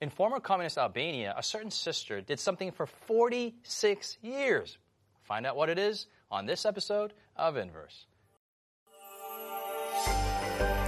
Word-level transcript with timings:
In 0.00 0.10
former 0.10 0.40
communist 0.40 0.76
Albania, 0.76 1.34
a 1.36 1.42
certain 1.42 1.70
sister 1.70 2.20
did 2.20 2.40
something 2.40 2.72
for 2.72 2.84
46 2.86 4.18
years. 4.22 4.78
Find 5.22 5.46
out 5.46 5.56
what 5.56 5.68
it 5.70 5.78
is 5.78 6.06
on 6.30 6.46
this 6.46 6.66
episode 6.66 7.12
of 7.36 7.56
Inverse. 7.56 8.06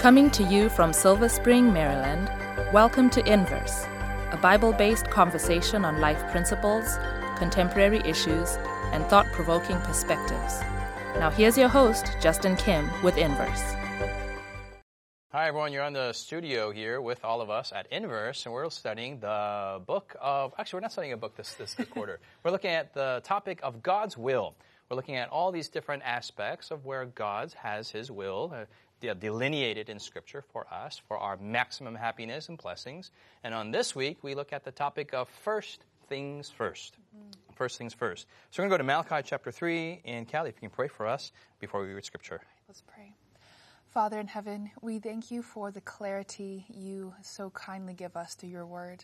Coming 0.00 0.28
to 0.30 0.42
you 0.42 0.68
from 0.68 0.92
Silver 0.92 1.28
Spring, 1.28 1.72
Maryland, 1.72 2.28
welcome 2.72 3.08
to 3.10 3.32
Inverse, 3.32 3.84
a 4.32 4.38
Bible 4.42 4.72
based 4.72 5.08
conversation 5.08 5.84
on 5.84 6.00
life 6.00 6.20
principles, 6.32 6.98
contemporary 7.36 8.00
issues, 8.00 8.56
and 8.92 9.04
thought 9.06 9.26
provoking 9.32 9.78
perspectives. 9.82 10.60
Now, 11.18 11.30
here's 11.30 11.56
your 11.56 11.68
host, 11.68 12.16
Justin 12.20 12.56
Kim, 12.56 12.90
with 13.02 13.16
Inverse. 13.16 13.76
Hi, 15.36 15.48
everyone. 15.48 15.70
You're 15.70 15.82
on 15.82 15.92
the 15.92 16.14
studio 16.14 16.70
here 16.70 16.98
with 16.98 17.22
all 17.22 17.42
of 17.42 17.50
us 17.50 17.70
at 17.70 17.86
Inverse, 17.92 18.46
and 18.46 18.54
we're 18.54 18.70
studying 18.70 19.20
the 19.20 19.82
book 19.86 20.16
of. 20.18 20.54
Actually, 20.56 20.78
we're 20.78 20.80
not 20.84 20.92
studying 20.92 21.12
a 21.12 21.18
book 21.18 21.36
this, 21.36 21.52
this, 21.56 21.74
this 21.74 21.86
quarter. 21.88 22.20
We're 22.42 22.52
looking 22.52 22.70
at 22.70 22.94
the 22.94 23.20
topic 23.22 23.60
of 23.62 23.82
God's 23.82 24.16
will. 24.16 24.54
We're 24.88 24.96
looking 24.96 25.16
at 25.16 25.28
all 25.28 25.52
these 25.52 25.68
different 25.68 26.04
aspects 26.06 26.70
of 26.70 26.86
where 26.86 27.04
God 27.04 27.52
has 27.52 27.90
His 27.90 28.10
will. 28.10 28.50
Uh, 28.56 29.12
delineated 29.20 29.90
in 29.90 29.98
Scripture 29.98 30.42
for 30.54 30.66
us, 30.72 31.02
for 31.06 31.18
our 31.18 31.36
maximum 31.36 31.94
happiness 31.94 32.48
and 32.48 32.56
blessings. 32.56 33.10
And 33.44 33.52
on 33.52 33.70
this 33.70 33.94
week, 33.94 34.16
we 34.22 34.34
look 34.34 34.54
at 34.54 34.64
the 34.64 34.72
topic 34.72 35.12
of 35.12 35.28
first 35.28 35.84
things 36.08 36.50
1st 36.58 36.92
mm-hmm. 36.92 37.54
First 37.56 37.76
things 37.76 37.92
first. 37.92 38.26
So 38.50 38.62
we're 38.62 38.70
going 38.70 38.78
to 38.78 38.84
go 38.84 38.90
to 38.90 39.04
Malachi 39.04 39.28
chapter 39.28 39.52
3. 39.52 40.00
And 40.06 40.32
Callie, 40.32 40.48
if 40.48 40.54
you 40.56 40.70
can 40.70 40.74
pray 40.74 40.88
for 40.88 41.06
us 41.06 41.30
before 41.60 41.82
we 41.82 41.92
read 41.92 42.06
Scripture. 42.06 42.40
Let's 42.68 42.80
pray. 42.80 43.12
Father 43.96 44.20
in 44.20 44.26
heaven, 44.26 44.70
we 44.82 44.98
thank 44.98 45.30
you 45.30 45.40
for 45.40 45.70
the 45.70 45.80
clarity 45.80 46.66
you 46.68 47.14
so 47.22 47.48
kindly 47.48 47.94
give 47.94 48.14
us 48.14 48.34
through 48.34 48.50
your 48.50 48.66
word. 48.66 49.02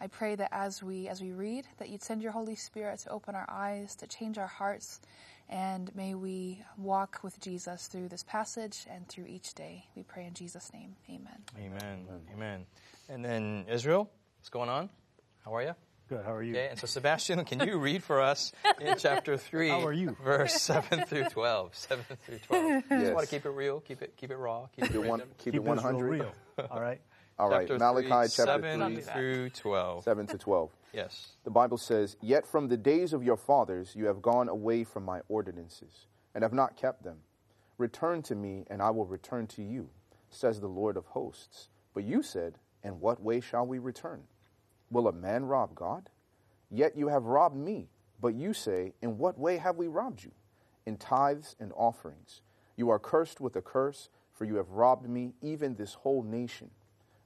I 0.00 0.06
pray 0.06 0.36
that 0.36 0.50
as 0.52 0.80
we 0.80 1.08
as 1.08 1.20
we 1.20 1.32
read, 1.32 1.66
that 1.78 1.88
you'd 1.88 2.04
send 2.04 2.22
your 2.22 2.30
Holy 2.30 2.54
Spirit 2.54 3.00
to 3.00 3.10
open 3.10 3.34
our 3.34 3.46
eyes, 3.50 3.96
to 3.96 4.06
change 4.06 4.38
our 4.38 4.46
hearts, 4.46 5.00
and 5.48 5.92
may 5.96 6.14
we 6.14 6.62
walk 6.76 7.18
with 7.24 7.40
Jesus 7.40 7.88
through 7.88 8.10
this 8.10 8.22
passage 8.22 8.86
and 8.88 9.08
through 9.08 9.26
each 9.26 9.54
day. 9.54 9.86
We 9.96 10.04
pray 10.04 10.24
in 10.24 10.34
Jesus' 10.34 10.72
name. 10.72 10.94
Amen. 11.10 11.42
Amen. 11.58 12.06
Amen. 12.32 12.66
And 13.08 13.24
then 13.24 13.64
Israel, 13.68 14.08
what's 14.38 14.50
going 14.50 14.68
on? 14.68 14.88
How 15.44 15.56
are 15.56 15.62
you? 15.64 15.74
Good. 16.08 16.24
How 16.24 16.34
are 16.34 16.42
you? 16.42 16.54
Okay. 16.54 16.68
And 16.70 16.78
so 16.78 16.86
Sebastian, 16.86 17.44
can 17.44 17.60
you 17.66 17.78
read 17.78 18.02
for 18.02 18.20
us 18.20 18.52
in 18.80 18.96
chapter 18.98 19.36
three? 19.36 19.68
How 19.68 19.86
are 19.86 19.92
you? 19.92 20.16
Verse 20.24 20.54
seven 20.54 21.04
through 21.04 21.24
twelve. 21.24 21.74
Seven 21.74 22.04
through 22.24 22.38
twelve. 22.38 22.82
Yes. 22.90 23.00
Just 23.02 23.14
want 23.14 23.28
to 23.28 23.34
keep 23.34 23.44
it 23.44 23.50
real. 23.50 23.80
Keep 23.80 24.02
it. 24.02 24.14
Keep 24.16 24.30
it 24.30 24.36
raw. 24.36 24.68
Keep, 24.74 24.86
keep 24.86 24.94
it, 24.94 25.06
one. 25.06 25.20
Keep, 25.20 25.38
keep 25.38 25.54
it 25.54 25.62
one 25.62 25.76
hundred. 25.78 26.10
Real. 26.10 26.32
All 26.70 26.80
right. 26.80 27.00
All 27.38 27.50
right. 27.50 27.68
Chapter 27.68 27.78
Malachi 27.78 28.08
three, 28.08 28.10
chapter 28.10 28.28
seven 28.30 28.94
three 28.94 29.02
through 29.02 29.50
twelve. 29.50 30.04
Seven 30.04 30.26
to 30.28 30.38
twelve. 30.38 30.70
Yes. 30.94 31.32
The 31.44 31.50
Bible 31.50 31.76
says, 31.76 32.16
Yet 32.22 32.46
from 32.46 32.68
the 32.68 32.78
days 32.78 33.12
of 33.12 33.22
your 33.22 33.36
fathers 33.36 33.92
you 33.94 34.06
have 34.06 34.22
gone 34.22 34.48
away 34.48 34.84
from 34.84 35.04
my 35.04 35.20
ordinances, 35.28 36.06
and 36.34 36.42
have 36.42 36.54
not 36.54 36.78
kept 36.78 37.04
them. 37.04 37.18
Return 37.76 38.22
to 38.22 38.34
me, 38.34 38.64
and 38.70 38.80
I 38.80 38.88
will 38.90 39.04
return 39.04 39.46
to 39.48 39.62
you, 39.62 39.90
says 40.30 40.60
the 40.60 40.66
Lord 40.66 40.96
of 40.96 41.04
hosts. 41.04 41.68
But 41.92 42.04
you 42.04 42.22
said, 42.22 42.54
In 42.82 43.00
what 43.00 43.22
way 43.22 43.40
shall 43.40 43.66
we 43.66 43.78
return? 43.78 44.22
Will 44.90 45.08
a 45.08 45.12
man 45.12 45.44
rob 45.44 45.74
God? 45.74 46.10
Yet 46.70 46.96
you 46.96 47.08
have 47.08 47.24
robbed 47.24 47.56
me. 47.56 47.88
But 48.20 48.34
you 48.34 48.52
say, 48.52 48.94
In 49.00 49.18
what 49.18 49.38
way 49.38 49.58
have 49.58 49.76
we 49.76 49.86
robbed 49.88 50.24
you? 50.24 50.32
In 50.86 50.96
tithes 50.96 51.54
and 51.60 51.72
offerings. 51.76 52.42
You 52.76 52.90
are 52.90 52.98
cursed 52.98 53.40
with 53.40 53.56
a 53.56 53.62
curse, 53.62 54.08
for 54.32 54.44
you 54.44 54.56
have 54.56 54.70
robbed 54.70 55.08
me, 55.08 55.34
even 55.42 55.74
this 55.74 55.94
whole 55.94 56.22
nation. 56.22 56.70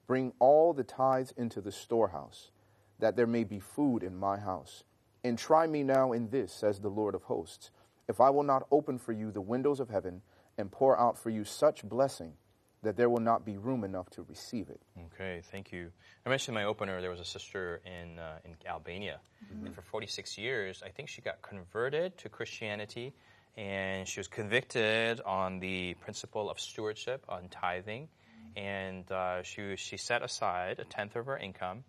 Bring 0.07 0.33
all 0.39 0.73
the 0.73 0.85
tithes 0.85 1.33
into 1.37 1.61
the 1.61 1.73
storehouse 1.73 2.51
that 2.99 3.17
there 3.17 3.27
may 3.27 3.45
be 3.45 3.59
food 3.59 4.03
in 4.03 4.17
my 4.17 4.39
house. 4.39 4.85
And 5.25 5.39
try 5.39 5.67
me 5.67 5.83
now 5.83 6.13
in 6.13 6.31
this, 6.31 6.53
says 6.53 6.81
the 6.81 6.89
Lord 6.89 7.15
of 7.15 7.25
hosts, 7.25 7.71
if 8.09 8.21
I 8.21 8.31
will 8.31 8.43
not 8.43 8.67
open 8.71 8.99
for 8.99 9.13
you 9.13 9.31
the 9.31 9.41
windows 9.41 9.81
of 9.81 9.89
heaven 9.89 10.23
and 10.59 10.71
pour 10.71 10.99
out 10.99 11.19
for 11.19 11.31
you 11.31 11.45
such 11.45 11.85
blessing 11.89 12.35
that 12.83 12.97
there 12.97 13.09
will 13.09 13.21
not 13.21 13.45
be 13.45 13.57
room 13.57 13.85
enough 13.85 14.11
to 14.11 14.23
receive 14.29 14.69
it. 14.69 14.81
Okay, 15.15 15.43
thank 15.51 15.73
you. 15.73 15.91
I 16.27 16.29
mentioned 16.29 16.57
in 16.57 16.63
my 16.63 16.69
opener 16.69 17.01
there 17.01 17.11
was 17.11 17.21
a 17.21 17.25
sister 17.25 17.81
in 17.87 18.19
uh, 18.19 18.39
in 18.45 18.57
Albania, 18.67 19.21
mm-hmm. 19.53 19.67
and 19.67 19.75
for 19.75 19.83
46 19.83 20.39
years, 20.39 20.83
I 20.85 20.91
think 20.91 21.09
she 21.09 21.23
got 21.23 21.43
converted 21.43 22.19
to 22.19 22.29
Christianity, 22.29 23.13
and 23.57 24.07
she 24.07 24.21
was 24.21 24.29
convicted 24.29 25.21
on 25.21 25.61
the 25.61 25.95
principle 25.95 26.51
of 26.51 26.59
stewardship 26.59 27.25
on 27.29 27.49
tithing, 27.49 28.09
and 28.57 29.11
uh, 29.11 29.43
she 29.43 29.77
she 29.77 29.97
set 29.97 30.23
aside 30.23 30.79
a 30.81 30.85
tenth 30.85 31.17
of 31.17 31.27
her 31.27 31.37
income 31.37 31.85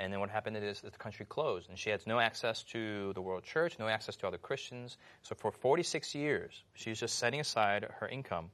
and 0.00 0.10
then 0.10 0.20
what 0.20 0.30
happened 0.30 0.56
is 0.56 0.80
the 0.80 0.90
country 0.92 1.26
closed, 1.26 1.68
and 1.68 1.78
she 1.78 1.90
had 1.90 2.00
no 2.06 2.18
access 2.18 2.62
to 2.72 3.12
the 3.12 3.20
world 3.20 3.44
church, 3.44 3.78
no 3.78 3.86
access 3.86 4.16
to 4.16 4.26
other 4.26 4.38
Christians. 4.38 4.96
So 5.20 5.34
for 5.34 5.52
46 5.52 6.14
years, 6.14 6.64
she's 6.72 6.98
just 6.98 7.18
setting 7.18 7.38
aside 7.38 7.86
her 8.00 8.08
income, 8.08 8.50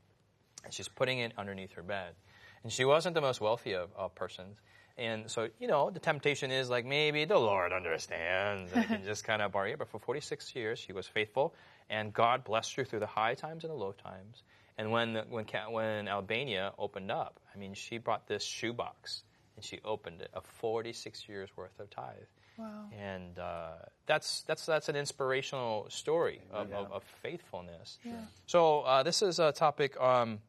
she's 0.73 0.89
putting 0.89 1.19
it 1.21 1.33
underneath 1.37 1.73
her 1.73 1.83
bed. 1.83 2.15
And 2.63 2.73
she 2.73 2.85
wasn't 2.85 3.15
the 3.15 3.21
most 3.21 3.41
wealthy 3.41 3.75
of, 3.75 3.91
of 3.97 4.15
persons. 4.15 4.59
And 4.99 5.31
so, 5.31 5.49
you 5.59 5.69
know, 5.69 5.91
the 5.91 6.01
temptation 6.01 6.51
is 6.51 6.71
like 6.71 6.87
maybe 6.87 7.27
the 7.27 7.39
Lord 7.39 7.73
understands 7.73 8.73
and 8.73 8.87
can 8.87 9.03
just 9.05 9.25
kind 9.25 9.43
of 9.43 9.53
borrow 9.53 9.71
it. 9.71 9.79
But 9.79 9.89
for 9.89 9.99
46 9.99 10.55
years, 10.55 10.79
she 10.79 10.93
was 10.93 11.07
faithful, 11.07 11.55
and 11.91 12.13
God 12.13 12.45
blessed 12.45 12.75
her 12.77 12.85
through 12.85 13.01
the 13.01 13.07
high 13.07 13.35
times 13.35 13.65
and 13.65 13.71
the 13.71 13.77
low 13.77 13.93
times. 13.93 14.43
And 14.79 14.91
when, 14.91 15.17
when, 15.29 15.47
when 15.71 16.09
Albania 16.09 16.73
opened 16.79 17.11
up, 17.11 17.41
I 17.55 17.59
mean, 17.59 17.75
she 17.75 17.99
brought 17.99 18.27
this 18.27 18.43
shoebox 18.43 19.23
and 19.57 19.65
she 19.65 19.81
opened 19.85 20.21
it, 20.21 20.31
a 20.35 20.41
46 20.41 21.29
years 21.29 21.49
worth 21.57 21.79
of 21.81 21.89
tithe. 21.89 22.15
Wow. 22.59 22.89
And 22.99 23.39
uh, 23.39 23.73
that's, 24.07 24.43
that's, 24.43 24.67
that's 24.67 24.89
an 24.89 24.97
inspirational 24.97 25.87
story 25.89 26.41
of, 26.51 26.71
yeah. 26.71 26.77
of, 26.77 26.93
of 26.93 27.05
faithfulness. 27.23 27.99
Yeah. 28.05 28.13
So 28.47 28.81
uh, 28.83 29.03
this 29.03 29.23
is 29.23 29.39
a 29.39 29.53
topic, 29.53 29.99
um, 30.01 30.41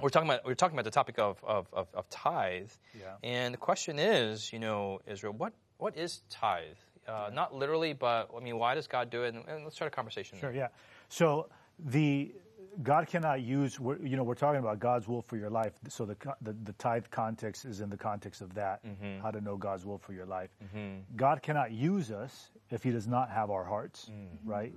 we're, 0.00 0.08
talking 0.08 0.28
about, 0.28 0.44
we're 0.44 0.54
talking 0.54 0.74
about 0.74 0.84
the 0.84 0.90
topic 0.90 1.18
of, 1.18 1.42
of, 1.44 1.66
of, 1.72 1.88
of 1.94 2.08
tithe. 2.10 2.70
Yeah. 2.98 3.14
And 3.22 3.54
the 3.54 3.58
question 3.58 3.98
is, 3.98 4.52
you 4.52 4.58
know, 4.58 5.00
Israel, 5.06 5.32
what, 5.32 5.52
what 5.78 5.96
is 5.96 6.22
tithe? 6.30 6.76
Uh, 7.06 7.30
not 7.32 7.54
literally, 7.54 7.94
but 7.94 8.30
I 8.36 8.40
mean, 8.40 8.58
why 8.58 8.74
does 8.74 8.86
God 8.86 9.10
do 9.10 9.22
it? 9.22 9.34
And, 9.34 9.46
and 9.48 9.64
let's 9.64 9.76
start 9.76 9.90
a 9.92 9.94
conversation. 9.94 10.38
Sure, 10.38 10.52
there. 10.52 10.60
yeah. 10.60 10.68
So 11.08 11.48
the 11.78 12.34
God 12.82 13.08
cannot 13.08 13.40
use, 13.40 13.78
you 13.78 14.16
know, 14.16 14.22
we're 14.22 14.34
talking 14.34 14.60
about 14.60 14.78
God's 14.78 15.08
will 15.08 15.22
for 15.22 15.36
your 15.36 15.50
life. 15.50 15.72
So 15.88 16.04
the, 16.04 16.16
the, 16.42 16.54
the 16.64 16.72
tithe 16.74 17.06
context 17.10 17.64
is 17.64 17.80
in 17.80 17.90
the 17.90 17.96
context 17.96 18.40
of 18.40 18.54
that, 18.54 18.84
mm-hmm. 18.86 19.20
how 19.20 19.30
to 19.30 19.40
know 19.40 19.56
God's 19.56 19.84
will 19.84 19.98
for 19.98 20.12
your 20.12 20.26
life. 20.26 20.50
Mm-hmm. 20.62 21.16
God 21.16 21.42
cannot 21.42 21.72
use 21.72 22.12
us 22.12 22.50
if 22.70 22.84
he 22.84 22.90
does 22.90 23.08
not 23.08 23.30
have 23.30 23.50
our 23.50 23.64
hearts, 23.64 24.10
mm-hmm. 24.10 24.48
right? 24.48 24.72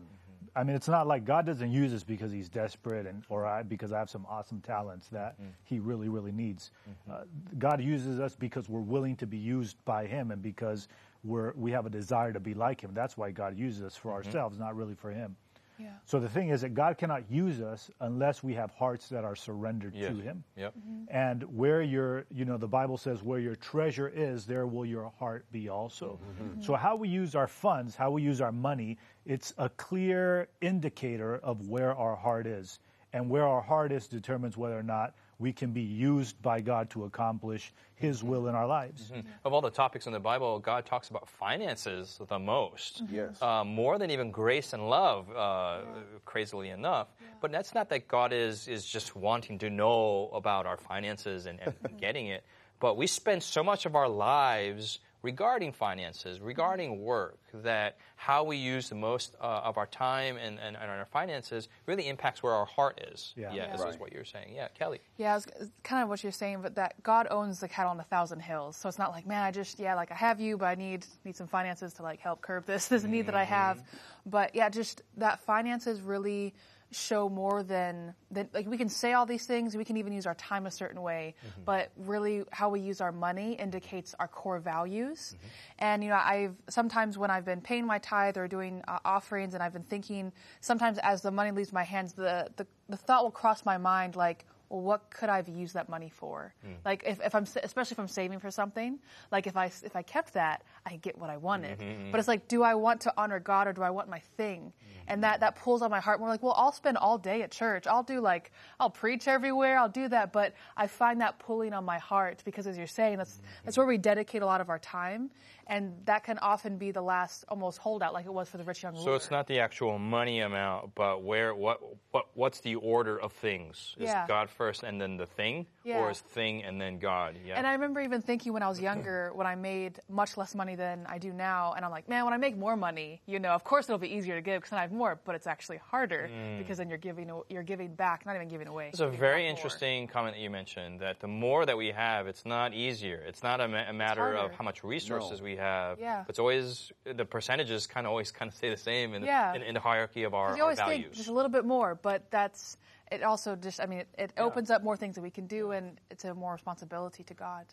Mm-hmm. 0.52 0.60
I 0.60 0.64
mean, 0.64 0.76
it's 0.76 0.88
not 0.88 1.08
like 1.08 1.26
God 1.26 1.46
doesn't 1.46 1.72
use 1.72 1.94
us 1.94 2.04
because 2.04 2.32
he's 2.32 2.50
desperate 2.50 3.06
and, 3.06 3.24
or 3.30 3.46
I, 3.46 3.64
because 3.64 3.92
I 3.92 4.00
have 4.00 4.10
some 4.10 4.26
awesome 4.30 4.62
talents 4.62 5.08
that 5.10 5.34
mm-hmm. 5.34 5.52
he 5.64 5.80
really, 5.80 6.10
really 6.10 6.32
needs. 6.32 6.72
Mm-hmm. 6.90 7.12
Uh, 7.12 7.24
God 7.58 7.82
uses 7.82 8.20
us 8.20 8.36
because 8.36 8.70
we're 8.70 8.80
willing 8.82 9.16
to 9.18 9.28
be 9.28 9.38
used 9.38 9.78
by 9.86 10.06
him 10.06 10.32
and 10.32 10.42
because 10.42 10.88
we're, 11.24 11.54
we 11.56 11.72
have 11.72 11.86
a 11.86 11.90
desire 11.90 12.34
to 12.34 12.40
be 12.40 12.54
like 12.54 12.82
him. 12.82 12.92
That's 12.94 13.18
why 13.18 13.32
God 13.32 13.58
uses 13.58 13.84
us 13.84 13.96
for 13.96 14.12
ourselves, 14.12 14.58
not 14.60 14.76
really 14.76 14.96
for 14.96 15.12
him. 15.12 15.36
Yeah. 15.82 15.90
So 16.06 16.20
the 16.20 16.30
thing 16.30 16.50
is 16.50 16.62
that 16.62 16.74
God 16.74 16.98
cannot 16.98 17.32
use 17.32 17.62
us 17.62 17.90
unless 18.00 18.44
we 18.44 18.54
have 18.54 18.72
hearts 18.72 19.10
that 19.10 19.24
are 19.24 19.36
surrendered 19.36 19.96
yes. 19.96 20.12
to 20.12 20.22
Him. 20.22 20.44
Yep. 20.56 20.74
Mm-hmm. 20.78 21.16
And 21.16 21.44
where 21.58 21.82
your, 21.82 22.26
you 22.32 22.46
know, 22.46 22.58
the 22.58 22.68
Bible 22.68 22.98
says, 22.98 23.24
where 23.24 23.40
your 23.40 23.56
treasure 23.56 24.08
is, 24.14 24.46
there 24.46 24.68
will 24.68 24.86
your 24.86 25.12
heart 25.20 25.46
be 25.52 25.70
also. 25.70 26.20
Mm-hmm. 26.22 26.44
Mm-hmm. 26.44 26.62
So 26.62 26.76
how 26.76 26.96
we 26.96 27.10
use 27.10 27.36
our 27.36 27.48
funds, 27.48 27.96
how 27.96 28.12
we 28.12 28.22
use 28.22 28.42
our 28.42 28.52
money, 28.52 28.98
it's 29.26 29.54
a 29.58 29.70
clear 29.70 30.48
indicator 30.62 31.36
of 31.38 31.68
where 31.68 31.96
our 31.96 32.16
heart 32.16 32.48
is. 32.48 32.80
And 33.14 33.30
where 33.30 33.46
our 33.46 33.62
heart 33.62 33.92
is 33.92 34.08
determines 34.08 34.56
whether 34.56 34.80
or 34.80 34.84
not 34.84 35.16
we 35.42 35.52
can 35.52 35.72
be 35.72 35.82
used 35.82 36.40
by 36.42 36.62
God 36.62 36.92
to 36.92 37.06
accomplish 37.06 37.74
His 37.96 38.24
will 38.24 38.48
in 38.48 38.54
our 38.54 38.68
lives. 38.68 39.12
Mm-hmm. 39.12 39.28
Of 39.44 39.54
all 39.54 39.62
the 39.62 39.72
topics 39.72 40.06
in 40.06 40.14
the 40.14 40.20
Bible, 40.20 40.60
God 40.60 40.86
talks 40.86 41.10
about 41.10 41.28
finances 41.28 42.20
the 42.30 42.38
most. 42.38 43.04
Mm-hmm. 43.04 43.16
Yes. 43.16 43.42
Uh, 43.42 43.64
more 43.64 43.98
than 43.98 44.12
even 44.12 44.30
grace 44.30 44.74
and 44.74 44.88
love, 44.88 45.28
uh, 45.32 45.34
yeah. 45.34 46.02
crazily 46.26 46.70
enough. 46.70 47.08
Yeah. 47.20 47.28
But 47.42 47.52
that's 47.52 47.74
not 47.74 47.90
that 47.90 48.08
God 48.08 48.32
is, 48.32 48.68
is 48.68 48.86
just 48.86 49.16
wanting 49.16 49.58
to 49.60 49.70
know 49.72 50.30
about 50.32 50.68
our 50.68 50.78
finances 50.78 51.48
and, 51.48 51.60
and 51.60 51.76
getting 52.00 52.28
it. 52.28 52.44
But 52.80 52.96
we 52.96 53.08
spend 53.08 53.42
so 53.42 53.64
much 53.64 53.88
of 53.88 53.96
our 53.96 54.10
lives 54.10 55.00
regarding 55.22 55.72
finances, 55.72 56.40
regarding 56.40 57.02
work, 57.02 57.38
that 57.54 57.98
how 58.16 58.44
we 58.44 58.58
use 58.58 58.90
the 58.90 58.96
most 58.96 59.36
uh, 59.40 59.62
of 59.64 59.78
our 59.78 59.86
time 59.86 60.38
and, 60.38 60.60
and, 60.60 60.76
and, 60.76 60.90
our 60.90 61.06
finances 61.06 61.70
really 61.86 62.08
impacts 62.08 62.42
where 62.42 62.54
our 62.54 62.66
heart 62.66 63.02
is. 63.12 63.34
Yeah, 63.36 63.50
yeah, 63.50 63.56
yeah. 63.56 63.72
This 63.72 63.82
right. 63.82 63.94
is 63.94 64.00
what 64.00 64.14
you're 64.14 64.26
saying. 64.26 64.54
Yeah, 64.56 64.68
Callie. 64.78 65.02
Yeah, 65.18 65.38
it's 65.38 65.48
kind 65.84 66.02
of 66.04 66.10
what 66.10 66.24
you're 66.24 66.32
saying, 66.32 66.62
but 66.62 66.76
that 66.76 67.02
God 67.04 67.28
owns 67.30 67.60
the 67.60 67.68
cattle 67.68 67.92
on 67.92 68.00
a 68.00 68.04
thousand 68.04 68.40
hills. 68.40 68.78
So 68.78 68.90
it's 68.90 69.00
not 69.00 69.12
like, 69.12 69.28
man, 69.28 69.44
I 69.44 69.52
just, 69.52 69.80
yeah, 69.80 69.96
like 69.96 70.12
I 70.12 70.16
have 70.16 70.40
you, 70.40 70.58
but 70.58 70.66
I 70.66 70.76
need 70.76 71.06
need 71.24 71.36
some 71.36 71.48
finances 71.48 71.94
to 71.94 72.04
like 72.04 72.20
help 72.20 72.42
curb 72.42 72.66
this, 72.66 72.88
this 72.88 73.04
mm-hmm. 73.04 73.12
need 73.12 73.26
that 73.28 73.36
I 73.36 73.44
have. 73.44 73.78
Mm-hmm. 73.78 74.30
But 74.30 74.56
yeah, 74.56 74.70
just 74.70 75.02
that 75.18 75.40
finances 75.42 76.02
really 76.02 76.54
show 76.92 77.30
more 77.30 77.64
than, 77.64 78.14
than 78.30 78.50
like 78.54 78.68
we 78.68 78.78
can 78.78 78.90
say 78.90 79.14
all 79.14 79.26
these 79.26 79.46
things, 79.46 79.76
we 79.76 79.86
can 79.86 79.98
even 79.98 80.14
use 80.14 80.26
our 80.26 80.36
time 80.36 80.66
a 80.66 80.72
certain 80.72 81.02
way, 81.02 81.36
but 81.66 81.92
really 81.98 82.44
how 82.52 82.70
we 82.70 82.82
use 82.82 83.02
our 83.02 83.12
money 83.12 83.54
indicates 83.54 84.14
our 84.20 84.28
core 84.28 84.60
values. 84.60 85.36
And 85.80 86.04
you 86.04 86.10
know, 86.10 86.16
I've 86.16 86.56
sometimes 86.70 87.18
when 87.18 87.32
I've 87.32 87.46
been 87.46 87.62
paying 87.62 87.86
my 87.86 88.00
tithe 88.00 88.38
or 88.38 88.48
doing 88.48 88.84
uh, 88.88 89.00
offerings, 89.06 89.54
and 89.54 89.64
I've 89.64 89.74
been 89.74 89.84
thinking, 89.84 90.32
sometimes 90.60 90.98
as 91.02 91.22
the 91.22 91.32
money 91.32 91.52
leaves 91.52 91.72
my 91.72 91.84
hands, 91.84 92.14
the 92.14 92.50
the, 92.58 92.68
the 92.90 92.98
thought 92.98 93.24
will 93.24 93.32
cross 93.32 93.66
my 93.66 93.78
mind 93.78 94.16
like. 94.16 94.46
Well, 94.72 94.80
what 94.80 95.10
could 95.10 95.28
I 95.28 95.36
have 95.36 95.50
used 95.50 95.74
that 95.74 95.90
money 95.90 96.08
for? 96.08 96.54
Hmm. 96.64 96.76
Like, 96.86 97.04
if, 97.06 97.20
if 97.20 97.36
I'm, 97.36 97.46
especially 97.62 97.96
if 97.96 98.00
I'm 98.00 98.08
saving 98.08 98.40
for 98.40 98.50
something, 98.50 99.00
like 99.30 99.46
if 99.46 99.58
I, 99.58 99.66
if 99.66 99.98
I 99.98 100.02
kept 100.02 100.36
that, 100.36 100.64
I 100.86 100.96
get 100.96 101.18
what 101.18 101.30
I 101.30 101.36
wanted. 101.36 101.80
Mm-hmm, 101.80 101.90
mm-hmm. 101.90 102.12
But 102.12 102.20
it's 102.20 102.28
like, 102.30 102.48
do 102.48 102.64
I 102.64 102.76
want 102.76 103.02
to 103.02 103.14
honor 103.18 103.42
God 103.42 103.68
or 103.68 103.74
do 103.74 103.82
I 103.82 103.90
want 103.90 104.08
my 104.08 104.20
thing? 104.38 104.62
Mm-hmm. 104.62 105.00
And 105.10 105.24
that, 105.26 105.42
that 105.42 105.58
pulls 105.58 105.82
on 105.82 105.92
my 105.92 106.00
heart 106.00 106.22
more 106.22 106.30
like, 106.30 106.42
well, 106.42 106.54
I'll 106.56 106.72
spend 106.72 106.98
all 106.98 107.18
day 107.18 107.42
at 107.42 107.52
church. 107.52 107.86
I'll 107.86 108.04
do 108.04 108.22
like, 108.22 108.54
I'll 108.80 108.90
preach 108.90 109.28
everywhere. 109.28 109.78
I'll 109.78 109.90
do 109.90 110.08
that. 110.08 110.32
But 110.32 110.54
I 110.78 110.88
find 110.88 111.20
that 111.20 111.38
pulling 111.40 111.74
on 111.74 111.84
my 111.84 111.98
heart 111.98 112.42
because 112.46 112.66
as 112.66 112.78
you're 112.78 112.88
saying, 112.88 113.18
that's, 113.18 113.42
that's 113.66 113.78
where 113.78 113.88
we 113.88 113.98
dedicate 113.98 114.42
a 114.42 114.46
lot 114.46 114.62
of 114.62 114.70
our 114.70 114.80
time. 114.80 115.32
And 115.68 115.94
that 116.06 116.24
can 116.24 116.38
often 116.40 116.78
be 116.78 116.92
the 116.92 117.02
last 117.02 117.46
almost 117.48 117.78
holdout 117.78 118.14
like 118.14 118.26
it 118.26 118.34
was 118.34 118.50
for 118.50 118.58
the 118.58 118.64
rich 118.64 118.84
young 118.84 118.94
ruler. 118.94 119.06
So 119.06 119.14
it's 119.16 119.32
not 119.32 119.48
the 119.48 119.60
actual 119.60 119.98
money 120.00 120.42
amount, 120.42 120.96
but 120.96 121.24
where 121.24 121.56
what 121.56 121.80
what 122.12 122.26
what's 122.34 122.60
the 122.60 122.76
order 122.76 123.18
of 123.18 123.32
things? 123.32 123.96
Is 123.98 124.06
Yeah. 124.06 124.28
God 124.28 124.50
first 124.62 124.84
and 124.84 125.02
then 125.02 125.18
the 125.18 125.26
thing, 125.40 125.66
Yeah. 125.84 125.98
or 126.00 126.12
is 126.12 126.20
thing 126.20 126.64
and 126.68 126.80
then 126.80 127.00
God? 127.00 127.32
Yeah. 127.44 127.56
And 127.58 127.66
I 127.66 127.74
remember 127.74 128.00
even 128.02 128.22
thinking 128.22 128.54
when 128.54 128.62
I 128.62 128.70
was 128.74 128.80
younger, 128.80 129.32
when 129.40 129.48
I 129.48 129.56
made 129.56 129.94
much 130.22 130.38
less 130.38 130.54
money 130.62 130.76
than 130.76 130.98
I 131.16 131.18
do 131.18 131.32
now, 131.34 131.74
and 131.76 131.84
I'm 131.86 131.90
like, 131.98 132.08
man, 132.08 132.22
when 132.26 132.34
I 132.34 132.38
make 132.38 132.56
more 132.66 132.78
money, 132.78 133.22
you 133.26 133.40
know, 133.40 133.50
of 133.60 133.64
course 133.64 133.84
it'll 133.90 134.06
be 134.10 134.14
easier 134.18 134.36
to 134.36 134.42
give 134.50 134.58
because 134.60 134.70
then 134.72 134.80
I 134.80 134.84
have 134.84 134.92
more, 135.04 135.20
but 135.26 135.34
it's 135.38 135.48
actually 135.48 135.78
harder 135.94 136.30
mm. 136.32 136.60
because 136.60 136.78
then 136.78 136.90
you're 136.90 137.00
giving 137.10 137.28
you're 137.50 137.64
giving 137.74 137.96
back, 137.96 138.26
not 138.28 138.36
even 138.36 138.48
giving 138.56 138.68
away. 138.68 138.90
It's 138.90 139.00
a 139.00 139.08
very 139.08 139.42
back 139.42 139.42
more. 139.42 139.50
interesting 139.56 140.08
comment 140.08 140.36
that 140.36 140.42
you 140.42 140.52
mentioned 140.62 141.00
that 141.00 141.20
the 141.20 141.28
more 141.46 141.66
that 141.66 141.78
we 141.84 141.88
have, 142.06 142.28
it's 142.28 142.46
not 142.46 142.74
easier. 142.86 143.20
It's 143.30 143.42
not 143.42 143.58
a, 143.62 143.68
ma- 143.68 143.90
a 143.90 143.94
matter 143.94 144.28
of 144.36 144.52
how 144.52 144.64
much 144.64 144.84
resources 144.84 145.40
No. 145.40 145.46
we 145.46 145.56
have. 145.56 146.00
Yeah. 146.00 146.26
It's 146.30 146.40
always 146.40 146.92
the 147.06 147.26
percentages 147.26 147.88
kind 147.88 148.06
of 148.06 148.12
always 148.12 148.30
kind 148.32 148.50
of 148.52 148.56
stay 148.56 148.70
the 148.70 148.78
same 148.92 149.14
in, 149.16 149.24
Yeah. 149.24 149.54
the, 149.54 149.58
in, 149.58 149.62
in 149.70 149.74
the 149.74 149.80
hierarchy 149.80 150.24
of 150.24 150.34
our, 150.36 150.50
'Cause 150.50 150.58
you 150.58 150.64
our 150.64 150.68
always 150.70 150.78
values. 150.80 151.04
think 151.06 151.14
just 151.16 151.30
a 151.30 151.34
little 151.34 151.50
bit 151.58 151.66
more, 151.66 151.96
but 151.96 152.30
that's 152.30 152.78
it. 153.12 153.24
Also, 153.24 153.56
just 153.56 153.82
I 153.82 153.86
mean, 153.86 154.00
it, 154.00 154.08
it 154.18 154.34
opens 154.38 154.72
up 154.72 154.84
more 154.84 154.98
things 154.98 155.16
that 155.16 155.22
we 155.22 155.32
can 155.32 155.48
do, 155.48 155.72
and 155.72 156.00
it's 156.10 156.26
a 156.26 156.34
more 156.34 156.54
responsibility 156.54 157.24
to 157.24 157.34
God. 157.34 157.66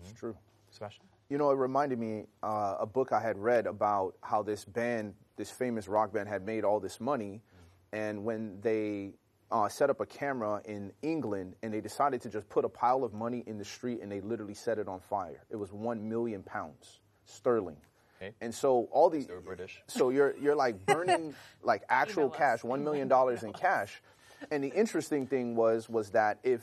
It's 0.00 0.12
true. 0.12 0.36
Sebastian? 0.70 1.04
You 1.30 1.38
know, 1.38 1.50
it 1.50 1.56
reminded 1.56 1.98
me 1.98 2.24
uh, 2.42 2.76
a 2.80 2.86
book 2.86 3.12
I 3.12 3.20
had 3.20 3.38
read 3.38 3.66
about 3.66 4.14
how 4.22 4.42
this 4.42 4.64
band, 4.64 5.14
this 5.36 5.50
famous 5.50 5.88
rock 5.88 6.12
band, 6.12 6.28
had 6.28 6.44
made 6.44 6.64
all 6.64 6.80
this 6.80 7.00
money, 7.00 7.40
and 7.92 8.24
when 8.24 8.60
they 8.60 9.14
uh, 9.50 9.68
set 9.68 9.88
up 9.88 10.00
a 10.00 10.06
camera 10.06 10.60
in 10.64 10.92
England 11.02 11.54
and 11.62 11.72
they 11.72 11.80
decided 11.80 12.20
to 12.22 12.28
just 12.28 12.48
put 12.48 12.64
a 12.64 12.68
pile 12.68 13.04
of 13.04 13.14
money 13.14 13.44
in 13.46 13.56
the 13.56 13.64
street 13.64 14.00
and 14.02 14.10
they 14.10 14.20
literally 14.20 14.54
set 14.54 14.78
it 14.78 14.88
on 14.88 15.00
fire. 15.00 15.44
It 15.50 15.56
was 15.56 15.72
one 15.72 16.08
million 16.08 16.42
pounds 16.42 17.00
sterling. 17.24 17.76
Okay. 18.20 18.34
And 18.40 18.54
so 18.54 18.88
all 18.90 19.10
these 19.10 19.28
British. 19.44 19.82
So 19.86 20.10
you're 20.10 20.34
you're 20.38 20.56
like 20.56 20.84
burning 20.86 21.34
like 21.62 21.82
actual 21.88 22.24
Email 22.24 22.32
us. 22.32 22.38
cash, 22.38 22.64
one 22.64 22.82
million 22.82 23.08
dollars 23.08 23.42
in 23.42 23.52
cash. 23.52 24.02
And 24.50 24.62
the 24.62 24.72
interesting 24.72 25.26
thing 25.26 25.56
was 25.56 25.88
was 25.88 26.10
that 26.10 26.38
if 26.42 26.62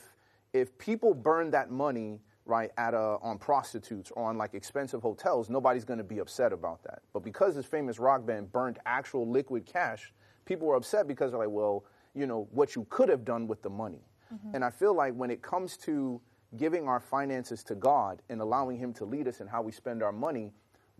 if 0.52 0.76
people 0.78 1.14
burn 1.14 1.50
that 1.50 1.70
money 1.70 2.20
right 2.44 2.70
at 2.76 2.94
a 2.94 3.18
on 3.22 3.38
prostitutes 3.38 4.10
or 4.10 4.28
on 4.28 4.36
like 4.36 4.54
expensive 4.54 5.02
hotels, 5.02 5.48
nobody's 5.48 5.84
going 5.84 5.98
to 5.98 6.04
be 6.04 6.18
upset 6.18 6.52
about 6.52 6.82
that. 6.84 7.02
But 7.12 7.20
because 7.20 7.54
this 7.54 7.66
famous 7.66 7.98
rock 7.98 8.26
band 8.26 8.50
burned 8.52 8.78
actual 8.84 9.28
liquid 9.28 9.64
cash, 9.64 10.12
people 10.44 10.66
were 10.66 10.76
upset 10.76 11.06
because 11.06 11.30
they're 11.30 11.40
like, 11.40 11.50
well, 11.50 11.84
you 12.14 12.26
know, 12.26 12.48
what 12.50 12.74
you 12.74 12.86
could 12.90 13.08
have 13.08 13.24
done 13.24 13.46
with 13.46 13.62
the 13.62 13.70
money. 13.70 14.04
Mm-hmm. 14.32 14.56
And 14.56 14.64
I 14.64 14.70
feel 14.70 14.94
like 14.94 15.14
when 15.14 15.30
it 15.30 15.42
comes 15.42 15.76
to 15.78 16.20
giving 16.56 16.86
our 16.88 17.00
finances 17.00 17.62
to 17.64 17.74
God 17.74 18.20
and 18.28 18.40
allowing 18.40 18.76
Him 18.76 18.92
to 18.94 19.04
lead 19.04 19.28
us 19.28 19.40
in 19.40 19.46
how 19.46 19.62
we 19.62 19.72
spend 19.72 20.02
our 20.02 20.12
money, 20.12 20.52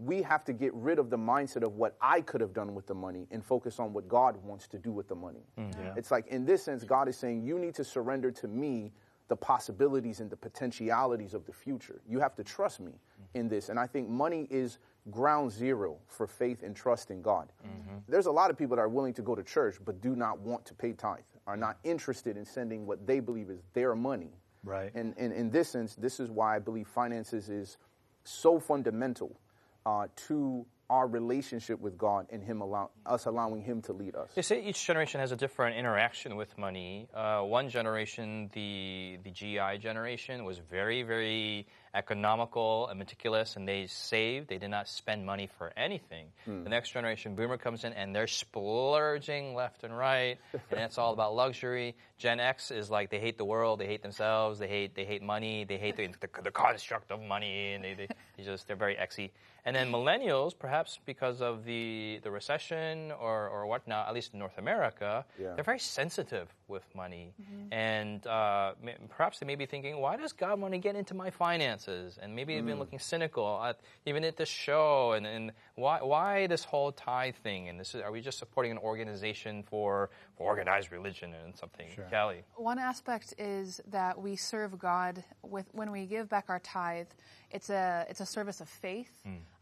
we 0.04 0.22
have 0.22 0.44
to 0.44 0.52
get 0.52 0.72
rid 0.74 0.98
of 0.98 1.10
the 1.10 1.16
mindset 1.16 1.62
of 1.62 1.76
what 1.76 1.96
I 2.00 2.20
could 2.20 2.40
have 2.40 2.52
done 2.52 2.74
with 2.74 2.86
the 2.86 2.94
money 2.94 3.26
and 3.30 3.44
focus 3.44 3.78
on 3.78 3.92
what 3.92 4.08
God 4.08 4.36
wants 4.42 4.66
to 4.68 4.78
do 4.78 4.90
with 4.90 5.08
the 5.08 5.14
money. 5.14 5.46
Mm, 5.58 5.96
it's 5.96 6.10
like, 6.10 6.26
in 6.28 6.44
this 6.44 6.62
sense, 6.62 6.84
God 6.84 7.08
is 7.08 7.16
saying, 7.16 7.42
You 7.42 7.58
need 7.58 7.74
to 7.76 7.84
surrender 7.84 8.30
to 8.32 8.48
me 8.48 8.92
the 9.28 9.36
possibilities 9.36 10.20
and 10.20 10.28
the 10.28 10.36
potentialities 10.36 11.34
of 11.34 11.46
the 11.46 11.52
future. 11.52 12.02
You 12.08 12.20
have 12.20 12.34
to 12.34 12.44
trust 12.44 12.80
me 12.80 12.90
mm-hmm. 12.92 13.38
in 13.38 13.48
this. 13.48 13.68
And 13.68 13.78
I 13.78 13.86
think 13.86 14.08
money 14.08 14.46
is 14.50 14.78
ground 15.10 15.50
zero 15.50 15.96
for 16.06 16.26
faith 16.26 16.62
and 16.62 16.76
trust 16.76 17.10
in 17.10 17.22
God. 17.22 17.52
Mm-hmm. 17.66 17.96
There's 18.08 18.26
a 18.26 18.30
lot 18.30 18.50
of 18.50 18.58
people 18.58 18.76
that 18.76 18.82
are 18.82 18.88
willing 18.88 19.14
to 19.14 19.22
go 19.22 19.34
to 19.34 19.42
church 19.42 19.76
but 19.84 20.00
do 20.00 20.14
not 20.14 20.38
want 20.40 20.64
to 20.66 20.74
pay 20.74 20.92
tithe, 20.92 21.20
are 21.46 21.56
not 21.56 21.78
interested 21.84 22.36
in 22.36 22.44
sending 22.44 22.86
what 22.86 23.06
they 23.06 23.20
believe 23.20 23.50
is 23.50 23.62
their 23.72 23.94
money. 23.94 24.32
Right. 24.64 24.92
And, 24.94 25.14
and 25.16 25.32
in 25.32 25.50
this 25.50 25.70
sense, 25.70 25.94
this 25.94 26.20
is 26.20 26.30
why 26.30 26.56
I 26.56 26.58
believe 26.58 26.86
finances 26.86 27.48
is 27.48 27.78
so 28.24 28.60
fundamental 28.60 29.40
uh, 29.86 30.06
to 30.28 30.66
our 30.90 31.06
relationship 31.06 31.80
with 31.80 31.96
God 31.96 32.26
and 32.30 32.42
Him 32.42 32.60
allow 32.60 32.90
us 33.06 33.24
allowing 33.24 33.62
Him 33.62 33.80
to 33.82 33.94
lead 33.94 34.14
us. 34.14 34.30
They 34.34 34.42
say 34.42 34.62
each 34.62 34.84
generation 34.84 35.20
has 35.20 35.32
a 35.32 35.36
different 35.36 35.76
interaction 35.78 36.36
with 36.36 36.56
money. 36.58 37.08
Uh, 37.14 37.40
one 37.40 37.70
generation, 37.70 38.50
the 38.52 39.18
the 39.24 39.30
GI 39.30 39.78
generation, 39.78 40.44
was 40.44 40.58
very, 40.58 41.02
very 41.02 41.66
economical 41.94 42.88
and 42.88 42.98
meticulous, 42.98 43.56
and 43.56 43.66
they 43.66 43.86
saved. 43.86 44.48
They 44.48 44.58
did 44.58 44.70
not 44.70 44.88
spend 44.88 45.24
money 45.24 45.48
for 45.58 45.72
anything. 45.76 46.26
The 46.46 46.70
next 46.70 46.90
generation, 46.90 47.34
Boomer, 47.34 47.58
comes 47.58 47.84
in, 47.84 47.92
and 47.92 48.14
they're 48.14 48.26
splurging 48.26 49.54
left 49.54 49.84
and 49.84 49.96
right, 49.96 50.38
and 50.70 50.80
it's 50.80 50.98
all 50.98 51.12
about 51.12 51.34
luxury. 51.34 51.94
Gen 52.18 52.38
X 52.40 52.70
is 52.70 52.90
like 52.90 53.10
they 53.10 53.18
hate 53.18 53.38
the 53.38 53.44
world, 53.44 53.80
they 53.80 53.86
hate 53.86 54.02
themselves, 54.02 54.58
they 54.58 54.68
hate 54.68 54.94
they 54.94 55.04
hate 55.04 55.22
money, 55.22 55.64
they 55.64 55.78
hate 55.78 55.96
the, 55.96 56.08
the, 56.20 56.28
the 56.42 56.50
construct 56.50 57.10
of 57.10 57.20
money, 57.20 57.72
and 57.74 57.84
they, 57.84 57.94
they, 57.94 58.08
they 58.42 58.50
just 58.50 58.66
they're 58.66 58.76
very 58.76 58.96
exy. 58.96 59.30
And 59.64 59.76
then 59.76 59.92
millennials, 59.92 60.58
perhaps 60.58 60.98
because 61.06 61.40
of 61.40 61.64
the 61.64 62.18
the 62.24 62.30
recession 62.30 63.12
or 63.12 63.48
or 63.48 63.66
whatnot, 63.66 64.08
at 64.08 64.14
least 64.14 64.32
in 64.32 64.38
North 64.40 64.58
America, 64.58 65.24
Yeah. 65.38 65.54
they're 65.54 65.64
very 65.64 65.78
sensitive 65.78 66.48
with 66.66 66.82
money, 66.94 67.32
and 67.70 68.26
uh, 68.26 68.72
ma- 68.82 68.92
perhaps 69.08 69.38
they 69.38 69.46
may 69.46 69.54
be 69.54 69.66
thinking, 69.66 69.98
why 69.98 70.16
does 70.16 70.32
God 70.32 70.58
want 70.60 70.72
to 70.74 70.78
get 70.78 70.96
into 70.96 71.14
my 71.14 71.30
finances? 71.30 72.18
And 72.20 72.34
maybe 72.34 72.54
they've 72.54 72.66
been 72.66 72.78
looking 72.78 72.98
cynical 72.98 73.62
at 73.62 73.78
even 74.06 74.24
at 74.24 74.36
this 74.36 74.48
show, 74.48 75.12
and, 75.12 75.26
and 75.26 75.52
why 75.76 75.98
why 76.02 76.46
this 76.48 76.64
whole 76.64 76.90
tithe 76.92 77.36
thing? 77.36 77.68
And 77.68 77.78
this 77.78 77.94
is, 77.94 78.00
are 78.02 78.10
we 78.10 78.20
just 78.20 78.38
supporting 78.38 78.72
an 78.72 78.78
organization 78.78 79.62
for, 79.62 80.10
for 80.36 80.44
organized 80.46 80.90
religion 80.90 81.34
and 81.44 81.54
something? 81.56 81.86
Callie. 82.10 82.42
One 82.56 82.78
aspect 82.80 83.34
is 83.38 83.80
that 83.90 84.20
we 84.20 84.34
serve 84.34 84.76
God 84.78 85.22
with 85.42 85.66
when 85.72 85.92
we 85.92 86.06
give 86.06 86.28
back 86.28 86.46
our 86.48 86.58
tithe. 86.58 87.06
It's 87.52 87.70
a 87.70 88.06
it's 88.08 88.20
a 88.20 88.26
service 88.26 88.60
of 88.60 88.68
faith, 88.68 89.12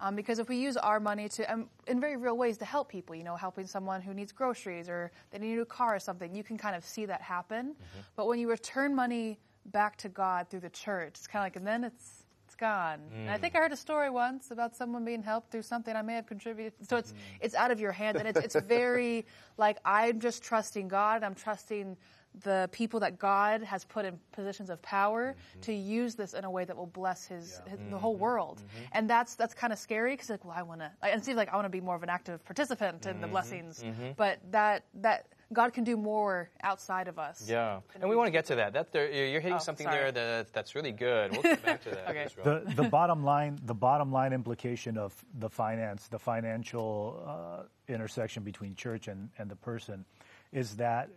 um, 0.00 0.14
because 0.14 0.38
if 0.38 0.48
we 0.48 0.56
use 0.56 0.76
our 0.76 1.00
money 1.00 1.28
to 1.30 1.52
um, 1.52 1.68
in 1.86 2.00
very 2.00 2.16
real 2.16 2.36
ways 2.36 2.56
to 2.58 2.64
help 2.64 2.88
people, 2.88 3.16
you 3.16 3.24
know, 3.24 3.36
helping 3.36 3.66
someone 3.66 4.00
who 4.00 4.14
needs 4.14 4.32
groceries 4.32 4.88
or 4.88 5.10
they 5.30 5.38
need 5.38 5.52
a 5.52 5.56
new 5.56 5.64
car 5.64 5.96
or 5.96 5.98
something, 5.98 6.34
you 6.34 6.44
can 6.44 6.56
kind 6.56 6.76
of 6.76 6.84
see 6.84 7.04
that 7.06 7.20
happen. 7.20 7.74
But 8.16 8.28
when 8.28 8.38
you 8.38 8.48
return 8.48 8.94
money 8.94 9.38
back 9.66 9.96
to 9.98 10.08
God 10.08 10.48
through 10.48 10.60
the 10.60 10.70
church, 10.70 11.14
it's 11.16 11.26
kind 11.26 11.42
of 11.42 11.46
like, 11.46 11.56
and 11.56 11.66
then 11.66 11.84
it's 11.84 12.24
it's 12.46 12.56
gone. 12.56 13.00
And 13.12 13.30
I 13.30 13.38
think 13.38 13.54
I 13.56 13.58
heard 13.58 13.72
a 13.72 13.76
story 13.76 14.10
once 14.10 14.50
about 14.50 14.74
someone 14.76 15.04
being 15.04 15.22
helped 15.22 15.50
through 15.52 15.62
something 15.62 15.94
I 15.94 16.02
may 16.02 16.14
have 16.14 16.26
contributed. 16.26 16.72
So 16.88 16.96
it's 16.96 17.12
it's 17.40 17.54
out 17.54 17.70
of 17.70 17.80
your 17.80 17.92
hands, 17.92 18.18
and 18.20 18.28
it's 18.28 18.38
it's 18.40 18.56
very 18.56 19.26
like 19.56 19.78
I'm 19.84 20.20
just 20.20 20.42
trusting 20.42 20.88
God. 20.88 21.22
I'm 21.24 21.34
trusting 21.34 21.96
the 22.42 22.68
people 22.72 23.00
that 23.00 23.18
God 23.18 23.62
has 23.62 23.84
put 23.84 24.04
in 24.04 24.18
positions 24.32 24.70
of 24.70 24.80
power 24.82 25.34
mm-hmm. 25.34 25.60
to 25.62 25.72
use 25.72 26.14
this 26.14 26.34
in 26.34 26.44
a 26.44 26.50
way 26.50 26.64
that 26.64 26.76
will 26.76 26.86
bless 26.86 27.26
His, 27.26 27.60
his 27.66 27.78
the 27.78 27.84
mm-hmm. 27.84 27.96
whole 27.96 28.16
world. 28.16 28.58
Mm-hmm. 28.58 28.84
And 28.92 29.10
that's 29.10 29.34
that's 29.34 29.54
kind 29.54 29.72
of 29.72 29.78
scary 29.78 30.12
because 30.12 30.30
like, 30.30 30.44
well, 30.44 30.54
I 30.56 30.62
want 30.62 30.80
to. 30.80 30.90
It 31.02 31.24
seems 31.24 31.36
like 31.36 31.52
I 31.52 31.56
want 31.56 31.66
to 31.66 31.70
be 31.70 31.80
more 31.80 31.96
of 31.96 32.02
an 32.02 32.08
active 32.08 32.44
participant 32.44 33.06
in 33.06 33.20
the 33.20 33.26
blessings, 33.26 33.84
but 34.16 34.38
that 34.50 34.84
that 34.94 35.26
God 35.52 35.72
can 35.72 35.82
do 35.82 35.96
more 35.96 36.48
outside 36.62 37.08
of 37.08 37.18
us. 37.18 37.44
Yeah, 37.48 37.80
and 38.00 38.08
we 38.08 38.14
want 38.14 38.28
to 38.28 38.30
get 38.30 38.46
to 38.46 38.54
that. 38.56 38.72
That 38.72 38.92
there, 38.92 39.10
you're 39.10 39.40
hitting 39.40 39.56
Oh, 39.56 39.58
something 39.58 39.84
sorry. 39.84 39.98
there 39.98 40.12
that 40.12 40.52
that's 40.52 40.76
really 40.76 40.92
good. 40.92 41.32
We'll 41.32 41.42
get 41.42 41.62
back 41.64 41.82
to 41.84 41.90
that. 41.90 42.00
Okay. 42.10 42.28
The 42.44 42.72
the 42.74 42.88
bottom 42.88 43.24
line 43.24 43.58
the 43.64 43.74
bottom 43.74 44.12
line 44.12 44.32
implication 44.32 44.96
of 44.96 45.12
the 45.38 45.50
finance 45.50 46.08
the 46.08 46.18
financial 46.18 47.22
uh, 47.26 47.92
intersection 47.92 48.42
between 48.42 48.74
church 48.74 49.08
and, 49.08 49.28
and 49.38 49.50
the 49.50 49.56
person 49.56 50.04
is 50.52 50.76
that 50.76 51.10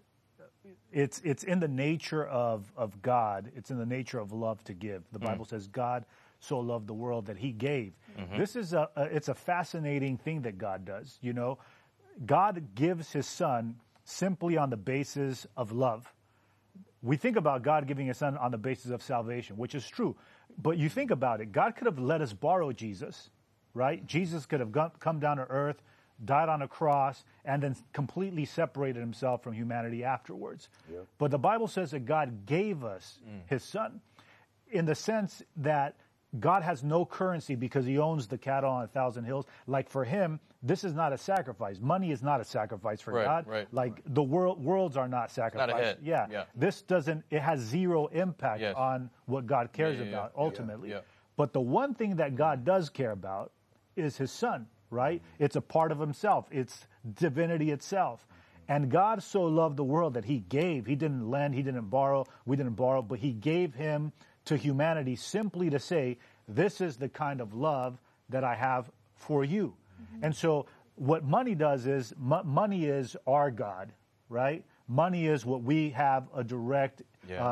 it's 0.92 1.22
it's 1.24 1.44
in 1.44 1.60
the 1.60 1.68
nature 1.68 2.26
of 2.26 2.72
of 2.76 3.02
God. 3.02 3.52
It's 3.56 3.72
in 3.72 3.78
the 3.78 3.86
nature 3.86 4.20
of 4.20 4.32
love 4.32 4.64
to 4.66 4.74
give. 4.74 5.04
The 5.12 5.20
mm. 5.20 5.26
Bible 5.26 5.46
says 5.46 5.68
God 5.68 6.06
so 6.40 6.60
loved 6.60 6.88
the 6.88 6.94
world 6.94 7.26
that 7.28 7.38
he 7.38 7.52
gave. 7.52 7.94
Mm-hmm. 8.20 8.38
This 8.38 8.56
is 8.56 8.74
a, 8.74 8.90
a 8.96 9.04
it's 9.04 9.30
a 9.30 9.36
fascinating 9.36 10.18
thing 10.18 10.42
that 10.44 10.58
God 10.58 10.86
does 10.86 11.18
you 11.22 11.34
know. 11.34 11.58
God 12.26 12.76
gives 12.76 13.12
his 13.12 13.26
son 13.26 13.76
simply 14.04 14.58
on 14.58 14.70
the 14.70 14.78
basis 14.78 15.48
of 15.58 15.72
love. 15.72 16.14
We 17.02 17.18
think 17.18 17.36
about 17.38 17.64
God 17.64 17.88
giving 17.88 18.08
his 18.08 18.18
son 18.18 18.38
on 18.38 18.52
the 18.52 18.58
basis 18.58 18.92
of 18.92 19.02
salvation, 19.02 19.58
which 19.58 19.76
is 19.76 19.88
true. 19.88 20.16
But 20.62 20.78
you 20.78 20.90
think 20.90 21.12
about 21.12 21.42
it, 21.42 21.52
God 21.52 21.76
could 21.76 21.86
have 21.86 22.00
let 22.00 22.22
us 22.22 22.34
borrow 22.34 22.72
Jesus, 22.72 23.30
right? 23.74 24.06
Jesus 24.06 24.46
could 24.46 24.60
have 24.60 24.72
come 25.00 25.20
down 25.20 25.38
to 25.38 25.44
earth, 25.44 25.82
died 26.26 26.50
on 26.50 26.62
a 26.62 26.68
cross, 26.68 27.24
and 27.46 27.62
then 27.62 27.76
completely 27.92 28.46
separated 28.46 29.00
himself 29.00 29.44
from 29.44 29.54
humanity 29.54 30.04
afterwards. 30.04 30.70
Yep. 30.92 31.08
But 31.18 31.32
the 31.32 31.40
Bible 31.40 31.68
says 31.68 31.92
that 31.92 32.06
God 32.06 32.46
gave 32.46 32.84
us 32.84 33.20
mm. 33.28 33.42
his 33.48 33.64
son 33.64 34.02
in 34.72 34.86
the 34.86 34.96
sense 34.96 35.44
that 35.58 35.96
God 36.40 36.64
has 36.64 36.84
no 36.84 37.06
currency 37.06 37.56
because 37.56 37.86
he 37.86 38.00
owns 38.00 38.28
the 38.28 38.38
cattle 38.38 38.72
on 38.72 38.84
a 38.84 38.88
thousand 38.88 39.26
hills. 39.26 39.46
Like 39.68 39.88
for 39.90 40.04
him, 40.04 40.40
this 40.64 40.84
is 40.84 40.94
not 40.94 41.14
a 41.14 41.18
sacrifice. 41.18 41.80
Money 41.80 42.12
is 42.12 42.24
not 42.24 42.42
a 42.42 42.44
sacrifice 42.44 43.02
for 43.02 43.14
Right, 43.14 43.26
God. 43.26 43.48
right. 43.48 43.68
Like 43.72 44.02
the 44.06 44.24
world 44.24 44.64
worlds 44.64 44.98
are 44.98 45.08
not 45.08 45.30
sacrificed. 45.30 46.00
Yeah. 46.02 46.26
Yeah. 46.32 46.46
This 46.56 46.82
doesn't 46.82 47.24
it 47.30 47.42
has 47.42 47.60
zero 47.60 48.08
impact 48.08 48.62
Yes. 48.62 48.76
on 48.76 49.12
what 49.26 49.46
God 49.46 49.72
cares 49.74 50.00
Yeah, 50.00 50.06
yeah, 50.06 50.10
about 50.10 50.32
yeah, 50.34 50.40
yeah, 50.40 50.46
ultimately. 50.46 50.90
yeah. 50.90 51.00
But 51.36 51.54
the 51.54 51.62
one 51.62 51.94
thing 51.94 52.16
that 52.16 52.36
God 52.36 52.66
does 52.66 52.90
care 52.90 53.12
about 53.12 53.52
is 53.96 54.18
his 54.18 54.32
son, 54.32 54.68
right? 54.94 55.22
It's 55.40 55.56
a 55.56 55.62
part 55.62 55.92
of 55.92 56.00
himself. 56.00 56.48
It's 56.52 56.88
divinity 57.16 57.72
itself. 57.72 58.26
And 58.68 58.90
God 58.90 59.22
so 59.24 59.44
loved 59.44 59.76
the 59.76 59.84
world 59.84 60.14
that 60.14 60.26
he 60.26 60.40
gave. 60.40 60.86
He 60.86 60.96
didn't 60.96 61.30
lend, 61.30 61.54
he 61.54 61.62
didn't 61.62 61.90
borrow, 61.90 62.26
we 62.46 62.56
didn't 62.56 62.76
borrow, 62.76 63.02
but 63.02 63.20
he 63.20 63.34
gave 63.34 63.74
him 63.74 64.14
to 64.46 64.56
humanity 64.56 65.16
simply 65.16 65.70
to 65.70 65.80
say, 65.80 66.18
this 66.48 66.80
is 66.80 66.98
the 66.98 67.10
kind 67.10 67.42
of 67.42 67.54
love 67.54 67.98
that 68.30 68.44
I 68.44 68.56
have 68.56 68.90
for 69.16 69.44
you. 69.44 69.76
Mm-hmm. 70.02 70.26
And 70.26 70.36
so 70.36 70.66
what 70.96 71.24
money 71.24 71.56
does 71.56 71.86
is 71.86 72.14
mo- 72.18 72.44
money 72.44 72.86
is 72.86 73.18
our 73.28 73.52
God, 73.52 73.92
right? 74.30 74.64
Money 74.88 75.28
is 75.28 75.46
what 75.46 75.64
we 75.64 75.90
have 75.92 76.28
a 76.36 76.44
direct 76.44 77.02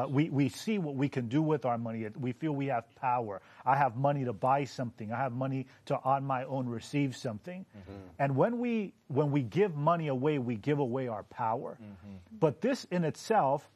Uh, 0.04 0.08
we, 0.08 0.30
we 0.30 0.50
see 0.50 0.78
what 0.78 0.96
we 0.96 1.08
can 1.08 1.28
do 1.28 1.42
with 1.42 1.66
our 1.66 1.78
money. 1.78 2.08
We 2.20 2.34
feel 2.34 2.52
we 2.52 2.68
have 2.68 2.94
power. 2.96 3.42
I 3.66 3.76
have 3.76 3.96
money 3.96 4.26
to 4.26 4.34
buy 4.34 4.66
something. 4.66 5.12
I 5.12 5.18
have 5.18 5.32
money 5.32 5.68
to 5.86 6.00
on 6.04 6.24
my 6.26 6.44
own 6.46 6.68
receive 6.68 7.16
something. 7.16 7.66
Mm-hmm. 7.78 8.00
And 8.20 8.36
when 8.36 8.60
we 8.60 8.94
when 9.08 9.32
we 9.32 9.44
give 9.44 9.76
money 9.76 10.08
away, 10.08 10.40
we 10.40 10.56
give 10.56 10.80
away 10.80 11.08
our 11.08 11.24
power. 11.24 11.78
Mm-hmm. 11.82 12.16
But 12.40 12.62
this 12.62 12.86
in 12.92 13.04
itself 13.04 13.70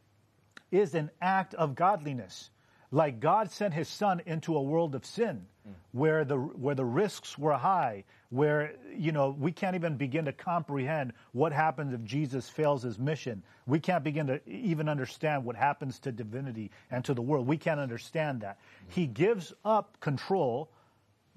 is 0.72 0.96
an 0.96 1.12
act 1.22 1.54
of 1.54 1.76
godliness. 1.76 2.50
Like 2.92 3.20
God 3.20 3.52
sent 3.52 3.74
his 3.74 3.88
son 3.88 4.22
into 4.26 4.56
a 4.56 4.62
world 4.62 4.96
of 4.96 5.06
sin 5.06 5.46
mm. 5.68 5.74
where 5.92 6.24
the 6.24 6.38
where 6.38 6.76
the 6.76 6.86
risks 6.86 7.38
were 7.38 7.54
high, 7.58 8.04
where 8.30 8.74
you 8.98 9.12
know, 9.12 9.36
we 9.38 9.52
can't 9.52 9.76
even 9.76 9.96
begin 9.98 10.26
to 10.26 10.34
comprehend 10.34 11.14
what 11.34 11.52
happens 11.52 11.94
if 11.94 12.04
Jesus 12.04 12.50
fails 12.50 12.84
his 12.84 12.98
mission. 12.98 13.44
We 13.68 13.80
can't 13.80 14.04
begin 14.04 14.28
to 14.28 14.40
even 14.50 14.88
understand 14.90 15.44
what 15.46 15.56
happens 15.56 16.00
to 16.00 16.12
divinity 16.12 16.72
and 16.92 17.04
to 17.06 17.14
the 17.14 17.22
world. 17.22 17.46
We 17.48 17.58
can't 17.58 17.80
understand 17.80 18.42
that. 18.42 18.58
He 18.88 19.06
gives 19.08 19.54
up 19.64 20.00
control 20.00 20.70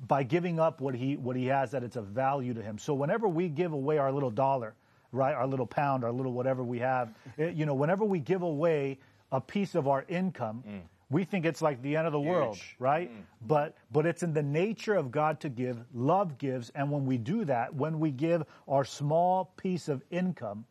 by 0.06 0.22
giving 0.22 0.60
up 0.60 0.80
what 0.80 0.94
he 0.94 1.16
what 1.16 1.34
he 1.36 1.46
has 1.46 1.72
that 1.72 1.82
it's 1.82 1.96
of 1.96 2.06
value 2.06 2.54
to 2.54 2.62
him. 2.62 2.78
So 2.78 2.94
whenever 2.94 3.26
we 3.28 3.48
give 3.48 3.72
away 3.72 3.98
our 3.98 4.12
little 4.12 4.30
dollar, 4.30 4.74
right, 5.10 5.34
our 5.34 5.46
little 5.46 5.66
pound, 5.66 6.04
our 6.04 6.12
little 6.12 6.32
whatever 6.32 6.62
we 6.62 6.78
have, 6.78 7.12
it- 7.36 7.54
you 7.54 7.66
know, 7.66 7.74
whenever 7.74 8.04
we 8.04 8.20
give 8.20 8.42
away 8.42 8.98
a 9.32 9.40
piece 9.40 9.74
of 9.74 9.88
our 9.88 10.04
income, 10.08 10.62
mm. 10.66 10.80
We 11.10 11.24
think 11.24 11.46
it's 11.46 11.62
like 11.62 11.80
the 11.82 11.96
end 11.96 12.06
of 12.06 12.12
the 12.12 12.20
world, 12.20 12.56
Huge. 12.56 12.76
right? 12.78 13.10
But 13.46 13.74
but 13.90 14.04
it's 14.06 14.22
in 14.22 14.32
the 14.34 14.42
nature 14.42 14.94
of 14.94 15.10
God 15.10 15.40
to 15.40 15.48
give. 15.48 15.78
Love 15.94 16.38
gives, 16.38 16.70
and 16.74 16.90
when 16.90 17.06
we 17.06 17.16
do 17.18 17.44
that, 17.46 17.74
when 17.74 17.98
we 17.98 18.10
give 18.10 18.44
our 18.66 18.84
small 18.84 19.46
piece 19.56 19.88
of 19.88 20.02
income, 20.10 20.66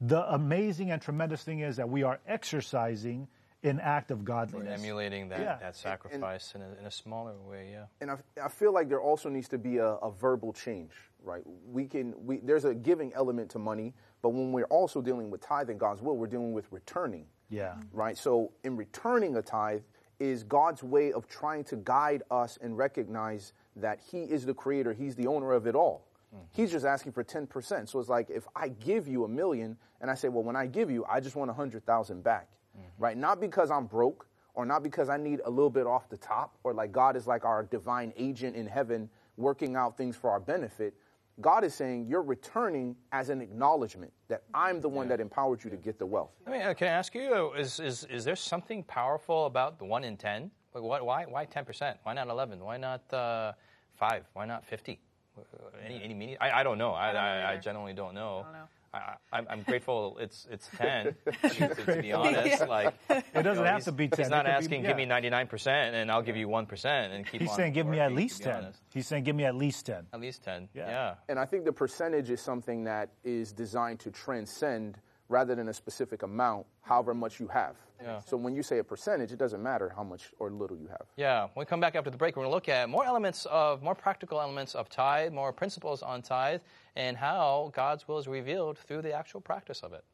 the 0.00 0.30
amazing 0.34 0.90
and 0.90 1.00
tremendous 1.00 1.42
thing 1.42 1.60
is 1.60 1.76
that 1.76 1.88
we 1.88 2.02
are 2.02 2.18
exercising 2.26 3.28
an 3.64 3.78
act 3.78 4.10
of 4.10 4.24
godliness. 4.24 4.80
Emulating 4.80 5.28
that, 5.28 5.38
Yeah. 5.40 5.56
that 5.60 5.76
sacrifice 5.76 6.52
in, 6.56 6.62
a, 6.62 6.68
in 6.80 6.84
a 6.86 6.90
smaller 6.90 7.34
way, 7.48 7.68
yeah. 7.70 7.84
and 8.00 8.10
I, 8.10 8.16
I 8.42 8.48
feel 8.48 8.72
like 8.72 8.88
there 8.88 9.00
also 9.00 9.28
needs 9.28 9.46
to 9.50 9.58
be 9.58 9.78
a, 9.78 9.86
a 9.86 10.10
verbal 10.10 10.52
change, 10.52 10.90
right? 11.22 11.44
We 11.70 11.86
can, 11.86 12.12
we, 12.26 12.38
there's 12.38 12.64
a 12.64 12.74
giving 12.74 13.12
element 13.14 13.50
to 13.50 13.60
money, 13.60 13.94
but 14.20 14.30
when 14.30 14.50
we're 14.50 14.64
also 14.64 15.00
dealing 15.00 15.30
with 15.30 15.42
tithing, 15.42 15.78
God's 15.78 16.02
will, 16.02 16.16
we're 16.16 16.26
dealing 16.26 16.52
with 16.52 16.66
returning, 16.72 17.24
Yeah. 17.52 17.68
Mm-hmm. 17.68 17.96
right? 17.96 18.18
So 18.18 18.52
in 18.64 18.76
returning 18.76 19.36
a 19.36 19.42
tithe 19.42 19.82
is 20.18 20.42
God's 20.42 20.82
way 20.82 21.12
of 21.12 21.28
trying 21.28 21.64
to 21.64 21.76
guide 21.76 22.22
us 22.30 22.58
and 22.62 22.76
recognize 22.76 23.52
that 23.76 24.00
He 24.10 24.22
is 24.22 24.46
the 24.46 24.54
creator, 24.54 24.92
He's 24.92 25.14
the 25.14 25.26
owner 25.26 25.52
of 25.52 25.66
it 25.66 25.74
all. 25.74 26.06
Mm-hmm. 26.34 26.44
He's 26.52 26.72
just 26.72 26.86
asking 26.86 27.12
for 27.12 27.22
10%. 27.22 27.88
So 27.88 28.00
it's 28.00 28.08
like 28.08 28.30
if 28.30 28.46
I 28.56 28.68
give 28.68 29.06
you 29.06 29.24
a 29.24 29.28
million 29.28 29.76
and 30.00 30.10
I 30.10 30.14
say, 30.14 30.28
well, 30.28 30.42
when 30.42 30.56
I 30.56 30.66
give 30.66 30.90
you, 30.90 31.04
I 31.08 31.20
just 31.20 31.36
want 31.36 31.50
a 31.50 31.52
100,000 31.52 32.24
back, 32.24 32.48
mm-hmm. 32.76 33.02
right? 33.02 33.16
Not 33.16 33.40
because 33.40 33.70
I'm 33.70 33.86
broke 33.86 34.26
or 34.54 34.64
not 34.64 34.82
because 34.82 35.08
I 35.08 35.16
need 35.16 35.40
a 35.44 35.50
little 35.50 35.70
bit 35.70 35.86
off 35.86 36.08
the 36.08 36.16
top 36.16 36.56
or 36.64 36.72
like 36.72 36.92
God 36.92 37.16
is 37.16 37.26
like 37.26 37.44
our 37.44 37.64
divine 37.64 38.12
agent 38.16 38.56
in 38.56 38.66
heaven 38.66 39.10
working 39.36 39.76
out 39.76 39.96
things 39.96 40.16
for 40.16 40.30
our 40.30 40.40
benefit. 40.40 40.94
God 41.40 41.64
is 41.64 41.74
saying 41.74 42.06
you're 42.06 42.22
returning 42.22 42.94
as 43.10 43.30
an 43.30 43.40
acknowledgement 43.40 44.12
that 44.28 44.42
I'm 44.52 44.80
the 44.80 44.88
one 44.88 45.08
that 45.08 45.20
empowered 45.20 45.64
you 45.64 45.70
to 45.70 45.76
get 45.76 45.98
the 45.98 46.06
wealth. 46.06 46.30
I 46.46 46.50
mean, 46.50 46.62
uh, 46.62 46.74
can 46.74 46.88
I 46.88 46.92
ask 46.92 47.14
you, 47.14 47.52
uh, 47.54 47.58
is, 47.58 47.80
is, 47.80 48.04
is 48.10 48.24
there 48.24 48.36
something 48.36 48.82
powerful 48.84 49.46
about 49.46 49.78
the 49.78 49.84
1 49.84 50.04
in 50.04 50.16
10? 50.16 50.50
Like, 50.74 50.84
what, 50.84 51.04
why, 51.04 51.24
why 51.24 51.46
10%? 51.46 51.96
Why 52.02 52.12
not 52.12 52.28
11? 52.28 52.60
Why 52.60 52.76
not 52.76 53.12
uh, 53.12 53.52
5? 53.94 54.24
Why 54.34 54.44
not 54.44 54.64
50? 54.66 55.00
Uh, 55.36 55.42
Any, 55.84 56.02
any 56.02 56.14
meaning? 56.14 56.36
I, 56.40 56.60
I 56.60 56.62
don't 56.62 56.76
know. 56.76 56.92
I, 56.92 57.12
don't 57.12 57.22
I, 57.22 57.52
I 57.52 57.56
generally 57.56 57.94
don't 57.94 58.14
know. 58.14 58.40
I 58.40 58.42
don't 58.42 58.52
know. 58.52 58.68
I, 58.94 59.14
I'm, 59.32 59.46
I'm 59.48 59.62
grateful 59.62 60.18
it's 60.20 60.46
it's 60.50 60.68
10, 60.76 61.14
to, 61.24 61.48
to, 61.48 61.74
to 61.86 62.02
be 62.02 62.12
honest. 62.12 62.66
Like, 62.66 62.94
It 63.08 63.24
doesn't 63.34 63.46
you 63.46 63.54
know, 63.54 63.64
have 63.64 63.84
to 63.84 63.92
be 63.92 64.08
10. 64.08 64.18
He's 64.18 64.28
not 64.30 64.44
could 64.44 64.50
be- 64.50 64.54
asking, 64.54 64.82
give 64.82 64.96
me 64.96 65.06
99% 65.06 65.66
and 65.66 66.10
I'll 66.10 66.22
give 66.22 66.36
you 66.36 66.46
1% 66.48 66.84
and 67.14 67.24
keep 67.26 67.34
on. 67.34 67.40
He's 67.40 67.50
on 67.50 67.56
saying, 67.56 67.72
give 67.72 67.86
me 67.86 68.00
at 68.00 68.12
least 68.12 68.42
10. 68.42 68.54
honest. 68.54 68.82
He's 68.92 69.06
saying, 69.06 69.24
give 69.24 69.34
me 69.36 69.44
at 69.44 69.54
least 69.54 69.86
10. 69.86 70.06
At 70.12 70.20
least 70.20 70.42
10. 70.44 70.68
Yeah. 70.74 70.88
Yeah. 70.88 71.14
And 71.28 71.38
I 71.38 71.46
think 71.46 71.64
the 71.64 71.72
percentage 71.72 72.30
is 72.30 72.40
something 72.42 72.84
that 72.84 73.10
is 73.24 73.52
designed 73.52 74.00
to 74.00 74.10
transcend 74.10 74.98
rather 75.32 75.54
than 75.54 75.68
a 75.68 75.72
specific 75.74 76.22
amount, 76.22 76.66
however 76.82 77.14
much 77.14 77.40
you 77.40 77.48
have. 77.48 77.74
Yeah. 78.02 78.20
So 78.20 78.36
when 78.36 78.54
you 78.54 78.62
say 78.62 78.78
a 78.78 78.84
percentage, 78.84 79.32
it 79.32 79.38
doesn't 79.38 79.62
matter 79.62 79.92
how 79.96 80.02
much 80.02 80.32
or 80.38 80.50
little 80.50 80.76
you 80.76 80.88
have. 80.88 81.06
Yeah, 81.16 81.42
when 81.54 81.62
we 81.62 81.64
come 81.64 81.80
back 81.80 81.94
after 81.94 82.10
the 82.10 82.16
break, 82.16 82.36
we're 82.36 82.42
going 82.42 82.50
to 82.50 82.54
look 82.54 82.68
at 82.68 82.88
more 82.88 83.04
elements 83.04 83.46
of, 83.46 83.82
more 83.82 83.94
practical 83.94 84.40
elements 84.40 84.74
of 84.74 84.88
tithe, 84.88 85.32
more 85.32 85.52
principles 85.52 86.02
on 86.02 86.20
tithe, 86.20 86.60
and 86.96 87.16
how 87.16 87.72
God's 87.74 88.06
will 88.06 88.18
is 88.18 88.28
revealed 88.28 88.76
through 88.78 89.02
the 89.02 89.12
actual 89.12 89.40
practice 89.40 89.80
of 89.80 89.92
it. 89.92 90.04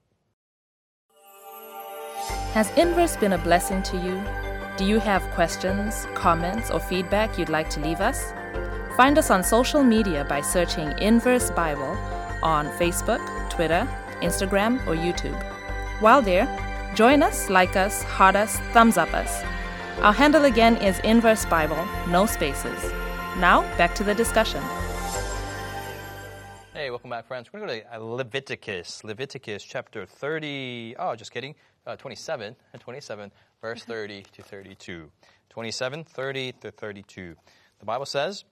Has 2.52 2.70
Inverse 2.76 3.16
been 3.16 3.32
a 3.32 3.38
blessing 3.38 3.82
to 3.84 3.96
you? 3.96 4.22
Do 4.76 4.84
you 4.84 5.00
have 5.00 5.22
questions, 5.34 6.06
comments, 6.14 6.70
or 6.70 6.78
feedback 6.78 7.38
you'd 7.38 7.48
like 7.48 7.70
to 7.70 7.80
leave 7.80 8.00
us? 8.00 8.32
Find 8.96 9.18
us 9.18 9.30
on 9.30 9.42
social 9.42 9.82
media 9.82 10.24
by 10.28 10.40
searching 10.40 10.92
Inverse 10.98 11.50
Bible 11.50 11.96
on 12.42 12.68
Facebook, 12.78 13.20
Twitter, 13.50 13.88
Instagram, 14.20 14.78
or 14.86 14.94
YouTube. 14.94 15.40
While 16.00 16.22
there, 16.22 16.46
join 16.94 17.22
us, 17.22 17.50
like 17.50 17.76
us, 17.76 18.02
heart 18.02 18.36
us, 18.36 18.58
thumbs 18.72 18.96
up 18.96 19.12
us. 19.14 19.42
Our 20.00 20.12
handle 20.12 20.44
again 20.44 20.76
is 20.76 20.98
Inverse 21.00 21.44
Bible, 21.46 21.84
no 22.08 22.26
spaces. 22.26 22.92
Now, 23.38 23.62
back 23.76 23.94
to 23.96 24.04
the 24.04 24.14
discussion. 24.14 24.62
Hey, 26.72 26.90
welcome 26.90 27.10
back, 27.10 27.26
friends. 27.26 27.52
We're 27.52 27.58
going 27.58 27.80
to 27.80 27.84
go 27.84 27.90
to 27.90 27.96
uh, 27.96 27.98
Leviticus, 27.98 29.02
Leviticus 29.02 29.64
chapter 29.64 30.06
30. 30.06 30.94
Oh, 30.98 31.16
just 31.16 31.32
kidding. 31.32 31.56
Uh, 31.84 31.96
27, 31.96 32.54
27, 32.78 33.32
verse 33.60 33.82
30 33.82 34.24
to 34.32 34.42
32. 34.42 35.10
27, 35.50 36.04
30 36.04 36.52
to 36.52 36.70
32. 36.70 37.34
The 37.80 37.84
Bible 37.84 38.06
says, 38.06 38.44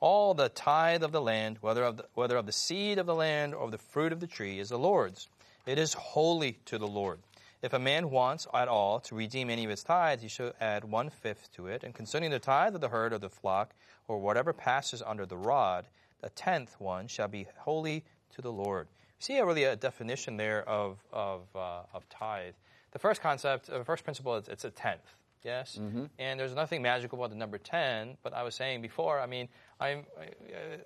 All 0.00 0.34
the 0.34 0.48
tithe 0.48 1.02
of 1.02 1.12
the 1.12 1.20
land, 1.20 1.58
whether 1.60 1.84
of 1.84 1.96
the, 1.96 2.06
whether 2.14 2.36
of 2.36 2.46
the 2.46 2.52
seed 2.52 2.98
of 2.98 3.06
the 3.06 3.14
land 3.14 3.54
or 3.54 3.64
of 3.64 3.70
the 3.70 3.78
fruit 3.78 4.12
of 4.12 4.20
the 4.20 4.26
tree, 4.26 4.58
is 4.58 4.68
the 4.68 4.78
Lord's. 4.78 5.28
It 5.66 5.78
is 5.78 5.94
holy 5.94 6.58
to 6.66 6.78
the 6.78 6.86
Lord. 6.86 7.20
If 7.62 7.72
a 7.72 7.78
man 7.78 8.10
wants 8.10 8.46
at 8.52 8.68
all 8.68 9.00
to 9.00 9.14
redeem 9.14 9.48
any 9.48 9.64
of 9.64 9.70
his 9.70 9.82
tithes, 9.82 10.22
he 10.22 10.28
shall 10.28 10.52
add 10.60 10.84
one 10.84 11.08
fifth 11.08 11.50
to 11.56 11.68
it. 11.68 11.82
And 11.82 11.94
concerning 11.94 12.30
the 12.30 12.38
tithe 12.38 12.74
of 12.74 12.82
the 12.82 12.90
herd 12.90 13.14
or 13.14 13.18
the 13.18 13.30
flock, 13.30 13.74
or 14.06 14.18
whatever 14.18 14.52
passes 14.52 15.00
under 15.00 15.24
the 15.24 15.38
rod, 15.38 15.86
the 16.20 16.28
tenth 16.30 16.76
one 16.78 17.06
shall 17.08 17.28
be 17.28 17.46
holy 17.56 18.04
to 18.34 18.42
the 18.42 18.52
Lord. 18.52 18.88
See, 19.18 19.38
a 19.38 19.46
really 19.46 19.64
a 19.64 19.76
definition 19.76 20.36
there 20.36 20.68
of 20.68 20.98
of 21.10 21.42
uh, 21.54 21.84
of 21.94 22.06
tithe. 22.10 22.52
The 22.92 22.98
first 22.98 23.22
concept, 23.22 23.68
the 23.68 23.84
first 23.84 24.04
principle 24.04 24.36
is 24.36 24.48
it's 24.48 24.64
a 24.64 24.70
tenth. 24.70 25.16
Yes, 25.42 25.78
and 26.18 26.40
there's 26.40 26.54
nothing 26.54 26.80
magical 26.82 27.18
about 27.18 27.30
the 27.30 27.36
number 27.36 27.58
ten. 27.58 28.16
But 28.22 28.34
I 28.34 28.42
was 28.42 28.54
saying 28.54 28.82
before, 28.82 29.20
I 29.20 29.26
mean, 29.26 29.48
I'm 29.80 30.04
uh, 30.18 30.24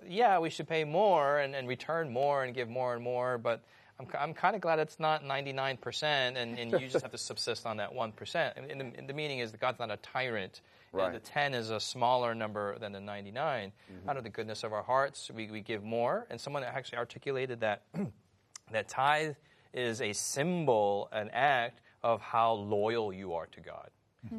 yeah, 0.07 0.39
we 0.39 0.51
should 0.51 0.69
pay 0.69 0.85
more 0.85 1.39
and, 1.39 1.55
and 1.55 1.69
return 1.69 2.13
more 2.13 2.45
and 2.45 2.55
give 2.55 2.69
more 2.69 2.95
and 2.95 3.03
more, 3.03 3.39
but. 3.39 3.63
I'm, 4.01 4.07
I'm 4.17 4.33
kind 4.33 4.55
of 4.55 4.63
glad 4.63 4.79
it's 4.79 5.01
not 5.01 5.25
99% 5.25 6.03
and, 6.05 6.57
and 6.57 6.71
you 6.71 6.87
just 6.87 7.03
have 7.03 7.11
to 7.11 7.19
subsist 7.19 7.67
on 7.67 7.79
that 7.79 7.93
1%. 7.93 8.53
And, 8.57 8.71
and 8.71 8.81
the, 8.81 8.97
and 8.97 9.09
the 9.09 9.13
meaning 9.13 9.41
is 9.41 9.51
that 9.51 9.61
God's 9.61 9.81
not 9.81 9.91
a 9.91 9.97
tyrant. 9.97 10.61
And 10.93 11.01
Right. 11.01 11.13
the 11.13 11.19
10 11.19 11.53
is 11.53 11.71
a 11.71 11.81
smaller 11.81 12.33
number 12.33 12.79
than 12.79 12.93
the 12.93 13.01
99. 13.01 13.73
Out 14.09 14.17
of 14.17 14.23
the 14.23 14.31
goodness 14.31 14.63
of 14.63 14.73
our 14.73 14.85
hearts, 14.85 15.33
we, 15.35 15.51
we 15.51 15.63
give 15.63 15.83
more. 15.83 16.29
And 16.31 16.41
someone 16.41 16.63
actually 16.63 16.99
articulated 16.99 17.59
that 17.61 17.83
that 18.71 18.89
tithe 18.89 19.35
is 19.75 20.01
a 20.01 20.13
symbol, 20.13 21.09
an 21.11 21.31
act 21.33 21.81
of 22.03 22.21
how 22.21 22.53
loyal 22.53 23.13
you 23.13 23.35
are 23.35 23.47
to 23.47 23.61
God. 23.61 23.91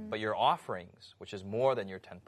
But 0.09 0.19
your 0.19 0.35
offerings, 0.35 1.15
which 1.17 1.33
is 1.33 1.43
more 1.43 1.75
than 1.75 1.87
your 1.87 1.99
10%, 1.99 2.19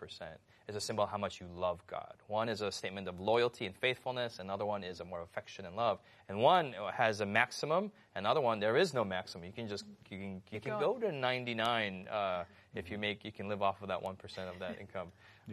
is 0.68 0.76
a 0.76 0.82
symbol 0.82 1.04
of 1.04 1.10
how 1.10 1.18
much 1.18 1.42
you 1.42 1.48
love 1.56 1.86
God. 1.88 2.14
One 2.28 2.50
is 2.50 2.62
a 2.62 2.72
statement 2.72 3.08
of 3.08 3.20
loyalty 3.20 3.66
and 3.66 3.76
faithfulness. 3.76 4.40
Another 4.40 4.66
one 4.66 4.84
is 4.84 5.00
a 5.00 5.06
more 5.06 5.22
affection 5.22 5.66
and 5.66 5.76
love. 5.76 6.00
And 6.30 6.40
one 6.40 6.74
has 6.94 7.22
a 7.22 7.26
maximum. 7.26 7.92
Another 8.16 8.42
one 8.42 8.60
there 8.60 8.78
is 8.78 8.94
no 8.94 9.04
maximum. 9.04 9.46
You 9.46 9.52
can 9.52 9.68
just 9.68 9.86
you 10.10 10.18
can 10.18 10.42
you 10.52 10.60
can 10.60 10.80
go 10.80 10.98
to 11.00 11.12
99 11.12 12.08
uh, 12.08 12.44
if 12.76 12.90
you 12.90 12.98
make 12.98 13.26
you 13.26 13.32
can 13.32 13.50
live 13.50 13.62
off 13.62 13.82
of 13.82 13.90
that 13.90 14.02
one 14.02 14.16
percent 14.16 14.50
of 14.50 14.60
that 14.60 14.80
income. 14.82 15.08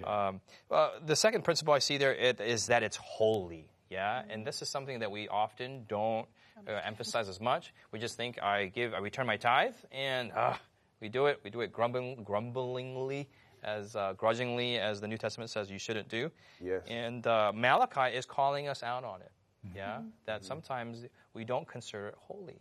Um, 0.04 0.40
well, 0.68 0.92
the 1.04 1.16
second 1.16 1.42
principle 1.42 1.74
I 1.74 1.80
see 1.80 1.96
there 1.96 2.14
it, 2.14 2.40
is 2.40 2.66
that 2.66 2.82
it's 2.82 2.96
holy. 2.96 3.68
Yeah, 3.90 4.22
and 4.28 4.46
this 4.46 4.60
is 4.62 4.68
something 4.68 5.00
that 5.00 5.10
we 5.10 5.28
often 5.28 5.84
don't 5.88 6.28
uh, 6.66 6.72
emphasize 6.84 7.28
as 7.28 7.40
much. 7.40 7.72
We 7.90 7.98
just 7.98 8.16
think 8.16 8.40
I 8.42 8.66
give, 8.66 8.92
I 8.92 8.98
return 8.98 9.26
my 9.26 9.36
tithe, 9.36 9.74
and 9.90 10.30
uh, 10.32 10.54
we 11.00 11.08
do 11.08 11.26
it. 11.26 11.40
We 11.44 11.50
do 11.50 11.60
it 11.60 11.72
grumbling, 11.72 12.22
grumblingly, 12.24 13.28
as 13.62 13.96
uh, 13.96 14.14
grudgingly 14.16 14.78
as 14.78 15.00
the 15.00 15.08
New 15.08 15.18
Testament 15.18 15.50
says 15.50 15.70
you 15.70 15.78
shouldn't 15.78 16.08
do. 16.08 16.30
Yes. 16.60 16.82
And 16.88 17.26
uh, 17.26 17.52
Malachi 17.54 18.16
is 18.16 18.24
calling 18.26 18.68
us 18.68 18.82
out 18.82 19.04
on 19.04 19.20
it. 19.20 19.30
Yeah, 19.74 20.00
that 20.24 20.44
sometimes 20.44 21.04
we 21.34 21.44
don't 21.44 21.66
consider 21.66 22.08
it 22.08 22.14
holy. 22.16 22.60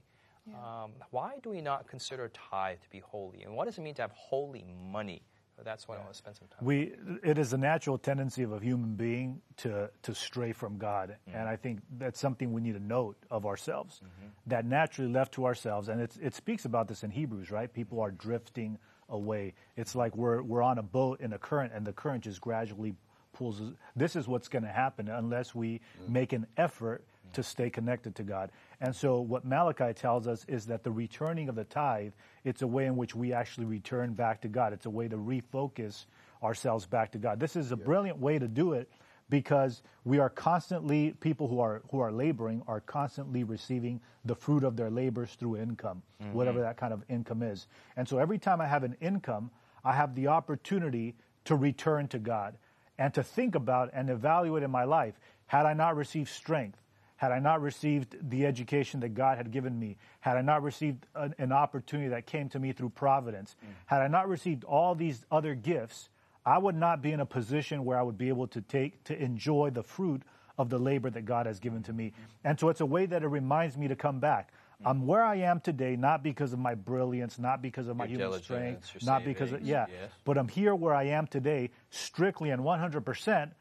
Um, 0.53 0.91
why 1.11 1.33
do 1.43 1.49
we 1.49 1.61
not 1.61 1.87
consider 1.87 2.29
tithe 2.29 2.79
to 2.81 2.89
be 2.89 2.99
holy? 2.99 3.43
And 3.43 3.53
what 3.53 3.65
does 3.65 3.77
it 3.77 3.81
mean 3.81 3.95
to 3.95 4.01
have 4.01 4.11
holy 4.11 4.65
money? 4.91 5.21
That's 5.63 5.87
what 5.87 5.97
I 5.97 6.01
want 6.01 6.13
to 6.13 6.17
spend 6.17 6.35
some 6.35 6.47
time. 6.47 6.59
We, 6.61 6.93
it 7.23 7.37
is 7.37 7.53
a 7.53 7.57
natural 7.57 7.97
tendency 7.97 8.43
of 8.43 8.53
a 8.53 8.59
human 8.59 8.95
being 8.95 9.41
to, 9.57 9.89
to 10.03 10.13
stray 10.13 10.51
from 10.51 10.77
God. 10.77 11.15
Mm-hmm. 11.27 11.37
And 11.37 11.49
I 11.49 11.55
think 11.55 11.79
that's 11.97 12.19
something 12.19 12.53
we 12.53 12.61
need 12.61 12.73
to 12.73 12.83
note 12.83 13.17
of 13.31 13.45
ourselves. 13.45 14.01
That 14.45 14.65
naturally 14.65 15.11
left 15.11 15.33
to 15.33 15.45
ourselves, 15.45 15.89
and 15.89 15.99
it's, 15.99 16.17
it 16.17 16.35
speaks 16.35 16.65
about 16.65 16.87
this 16.87 17.03
in 17.03 17.11
Hebrews, 17.11 17.51
right? 17.51 17.71
People 17.71 17.99
are 17.99 18.11
drifting 18.11 18.77
away. 19.09 19.53
It's 19.75 19.95
like 19.95 20.15
we're, 20.15 20.41
we're 20.41 20.61
on 20.61 20.77
a 20.77 20.83
boat 20.83 21.21
in 21.21 21.33
a 21.33 21.37
current, 21.37 21.73
and 21.73 21.85
the 21.85 21.93
current 21.93 22.23
just 22.23 22.39
gradually 22.39 22.95
pulls 23.33 23.61
us. 23.61 23.73
This 23.95 24.15
is 24.15 24.27
what's 24.27 24.47
going 24.47 24.63
to 24.63 24.71
happen 24.71 25.09
unless 25.09 25.53
we 25.53 25.81
make 26.07 26.33
an 26.33 26.47
effort 26.57 27.03
to 27.33 27.43
stay 27.43 27.69
connected 27.69 28.15
to 28.15 28.23
God. 28.23 28.51
And 28.81 28.95
so 28.95 29.19
what 29.19 29.45
Malachi 29.45 29.93
tells 29.93 30.27
us 30.27 30.45
is 30.47 30.65
that 30.67 30.83
the 30.83 30.91
returning 30.91 31.49
of 31.49 31.55
the 31.55 31.63
tithe, 31.63 32.13
it's 32.43 32.61
a 32.61 32.67
way 32.67 32.85
in 32.85 32.95
which 32.95 33.15
we 33.15 33.33
actually 33.33 33.65
return 33.65 34.13
back 34.13 34.41
to 34.41 34.47
God. 34.47 34.73
It's 34.73 34.85
a 34.85 34.89
way 34.89 35.07
to 35.07 35.17
refocus 35.17 36.05
ourselves 36.43 36.85
back 36.85 37.11
to 37.11 37.17
God. 37.17 37.39
This 37.39 37.55
is 37.55 37.71
a 37.71 37.77
brilliant 37.77 38.19
way 38.19 38.39
to 38.39 38.47
do 38.47 38.73
it 38.73 38.89
because 39.29 39.81
we 40.05 40.19
are 40.19 40.29
constantly 40.29 41.11
people 41.19 41.47
who 41.47 41.59
are 41.59 41.81
who 41.91 41.99
are 41.99 42.11
laboring 42.11 42.61
are 42.67 42.79
constantly 42.79 43.43
receiving 43.43 43.99
the 44.23 44.35
fruit 44.35 44.63
of 44.63 44.77
their 44.77 44.89
labors 44.89 45.33
through 45.33 45.57
income, 45.57 46.01
mm-hmm. 46.21 46.33
whatever 46.33 46.61
that 46.61 46.77
kind 46.77 46.93
of 46.93 47.03
income 47.09 47.43
is. 47.43 47.67
And 47.97 48.07
so 48.07 48.19
every 48.19 48.37
time 48.37 48.61
I 48.61 48.67
have 48.67 48.83
an 48.83 48.95
income, 49.01 49.51
I 49.83 49.93
have 49.93 50.15
the 50.15 50.27
opportunity 50.27 51.15
to 51.45 51.55
return 51.55 52.07
to 52.09 52.19
God 52.19 52.57
and 52.97 53.13
to 53.13 53.23
think 53.23 53.55
about 53.55 53.89
and 53.93 54.09
evaluate 54.09 54.63
in 54.63 54.71
my 54.71 54.83
life 54.83 55.13
had 55.47 55.65
I 55.65 55.73
not 55.73 55.95
received 55.95 56.29
strength, 56.29 56.77
had 57.17 57.31
I 57.31 57.39
not 57.39 57.61
received 57.61 58.15
the 58.29 58.45
education 58.45 59.01
that 59.01 59.09
God 59.09 59.37
had 59.37 59.51
given 59.51 59.77
me, 59.77 59.97
had 60.21 60.37
I 60.37 60.41
not 60.41 60.63
received 60.63 61.05
an, 61.15 61.35
an 61.37 61.51
opportunity 61.51 62.09
that 62.09 62.25
came 62.25 62.47
to 62.49 62.59
me 62.59 62.71
through 62.71 62.89
providence, 62.89 63.55
had 63.87 64.01
I 64.01 64.07
not 64.07 64.29
received 64.29 64.63
all 64.63 64.95
these 64.95 65.25
other 65.31 65.53
gifts, 65.55 66.09
I 66.45 66.57
would 66.57 66.75
not 66.75 67.01
be 67.01 67.11
in 67.11 67.19
a 67.19 67.25
position 67.25 67.83
where 67.83 67.99
I 67.99 68.03
would 68.03 68.17
be 68.17 68.29
able 68.29 68.47
to 68.47 68.61
take 68.61 69.03
to 69.05 69.21
enjoy 69.21 69.71
the 69.71 69.83
fruit 69.83 70.21
of 70.57 70.69
the 70.69 70.77
labor 70.77 71.09
that 71.09 71.25
God 71.25 71.45
has 71.45 71.59
given 71.59 71.83
to 71.83 71.93
me. 71.93 72.13
And 72.43 72.59
so 72.59 72.69
it's 72.69 72.81
a 72.81 72.85
way 72.85 73.05
that 73.05 73.23
it 73.23 73.27
reminds 73.27 73.77
me 73.77 73.87
to 73.89 73.95
come 73.95 74.19
back. 74.19 74.53
I'm 74.85 75.07
where 75.07 75.23
I 75.23 75.37
am 75.37 75.59
today, 75.59 75.95
not 75.95 76.21
because 76.21 76.53
of 76.53 76.59
my 76.59 76.75
brilliance, 76.75 77.39
not 77.39 77.63
because 77.63 77.87
of 77.87 77.97
my 77.97 78.05
Your 78.05 78.19
human 78.19 78.41
strength, 78.43 78.95
not 79.03 79.25
because 79.25 79.51
of, 79.51 79.63
yeah, 79.63 79.87
yes. 79.89 80.11
but 80.23 80.37
I'm 80.37 80.47
here 80.47 80.75
where 80.75 80.93
I 80.93 81.05
am 81.05 81.25
today, 81.25 81.71
strictly 81.89 82.51
and 82.51 82.61
100% 82.61 83.51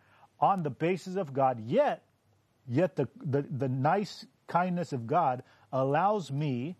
on 0.40 0.62
the 0.62 0.70
basis 0.70 1.16
of 1.16 1.32
God. 1.32 1.58
Yet, 1.60 2.02
yet 2.68 2.96
the, 2.96 3.08
the, 3.24 3.42
the 3.42 3.68
nice 3.68 4.26
kindness 4.48 4.92
of 4.92 5.06
God 5.06 5.42
allows 5.72 6.30
me 6.30 6.76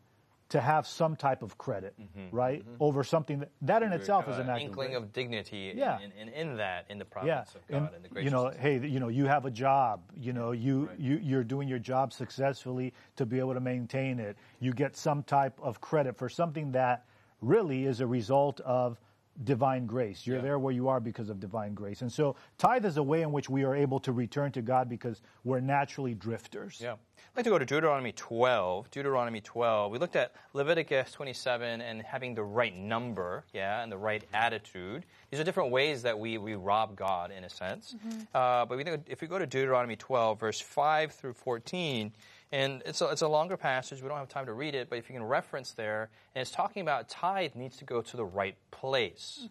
to 0.48 0.60
have 0.60 0.86
some 0.86 1.16
type 1.16 1.42
of 1.42 1.58
credit, 1.58 1.94
mm-hmm. 2.00 2.34
right? 2.34 2.60
Mm-hmm. 2.60 2.76
Over 2.82 3.02
something 3.02 3.40
that, 3.40 3.50
that 3.62 3.82
in 3.82 3.92
itself 3.92 4.28
is 4.28 4.38
an 4.38 4.48
act 4.48 4.62
inkling 4.62 4.90
grace. 4.90 5.02
of 5.02 5.12
dignity 5.12 5.72
Yeah. 5.74 5.98
in, 5.98 6.12
in, 6.12 6.28
in 6.28 6.56
that, 6.58 6.86
in 6.88 6.98
the 6.98 7.04
yeah, 7.04 7.10
providence 7.10 7.54
of 7.56 7.66
God 7.66 7.76
and, 7.76 8.04
and, 8.04 8.14
the 8.14 8.22
you 8.22 8.30
know, 8.30 8.52
hey, 8.56 8.78
you 8.86 9.00
know, 9.00 9.08
you 9.08 9.26
have 9.26 9.44
a 9.44 9.50
job. 9.50 10.02
You 10.16 10.32
know, 10.32 10.52
you 10.52 10.88
you 10.98 11.18
you're 11.20 11.42
doing 11.42 11.66
your 11.66 11.80
job 11.80 12.12
successfully 12.12 12.94
to 13.16 13.26
be 13.26 13.40
able 13.40 13.54
to 13.54 13.60
maintain 13.60 14.20
it. 14.20 14.36
You 14.60 14.72
get 14.72 14.96
some 14.96 15.24
type 15.24 15.58
of 15.60 15.80
credit 15.80 16.16
for 16.16 16.28
something 16.28 16.72
that 16.72 17.04
really 17.40 17.84
is 17.84 18.00
a 18.00 18.06
result 18.06 18.60
of 18.60 19.00
divine 19.44 19.86
grace. 19.86 20.26
You're 20.26 20.36
Yeah. 20.36 20.42
there 20.42 20.58
where 20.58 20.72
you 20.72 20.88
are 20.88 21.00
because 21.00 21.28
of 21.28 21.40
divine 21.40 21.74
grace. 21.74 22.02
And 22.02 22.10
so, 22.12 22.36
tithe 22.58 22.84
is 22.84 22.96
a 22.96 23.02
way 23.02 23.22
in 23.22 23.32
which 23.32 23.48
we 23.50 23.64
are 23.64 23.74
able 23.74 23.98
to 24.00 24.12
return 24.12 24.52
to 24.52 24.62
God 24.62 24.88
because 24.88 25.20
we're 25.44 25.60
naturally 25.60 26.14
drifters. 26.14 26.80
Yeah. 26.80 26.92
I'd 26.92 27.40
like 27.40 27.44
to 27.44 27.50
go 27.50 27.58
to 27.58 27.66
Deuteronomy 27.66 28.12
12. 28.12 28.90
Deuteronomy 28.90 29.40
12. 29.42 29.92
We 29.92 29.98
looked 29.98 30.16
at 30.16 30.32
Leviticus 30.54 31.12
27 31.12 31.82
and 31.82 32.00
having 32.02 32.34
the 32.34 32.42
right 32.44 32.74
number, 32.74 33.44
yeah, 33.52 33.82
and 33.82 33.92
the 33.92 33.98
right 33.98 34.24
attitude. 34.32 35.04
These 35.30 35.40
are 35.40 35.44
different 35.44 35.70
ways 35.70 36.02
that 36.02 36.18
we, 36.18 36.38
we 36.38 36.54
rob 36.54 36.96
God, 36.96 37.30
in 37.30 37.44
a 37.44 37.50
sense. 37.50 37.94
Uh, 38.34 38.64
but 38.64 38.78
we 38.78 38.84
think 38.84 39.02
if 39.06 39.20
we 39.20 39.28
go 39.28 39.38
to 39.38 39.46
Deuteronomy 39.46 39.96
12, 39.96 40.40
verse 40.40 40.60
5 40.60 41.12
through 41.12 41.34
14, 41.34 42.12
and 42.52 42.82
it's 42.86 43.00
a, 43.00 43.06
it's 43.08 43.22
a 43.22 43.28
longer 43.28 43.56
passage. 43.56 44.02
We 44.02 44.08
don't 44.08 44.18
have 44.18 44.28
time 44.28 44.46
to 44.46 44.52
read 44.52 44.74
it, 44.74 44.88
but 44.88 44.98
if 44.98 45.08
you 45.08 45.14
can 45.14 45.24
reference 45.24 45.72
there, 45.72 46.10
and 46.34 46.42
it's 46.42 46.50
talking 46.50 46.82
about 46.82 47.08
tithe 47.08 47.54
needs 47.54 47.76
to 47.78 47.84
go 47.84 48.02
to 48.02 48.16
the 48.16 48.24
right 48.24 48.56
place. 48.70 49.48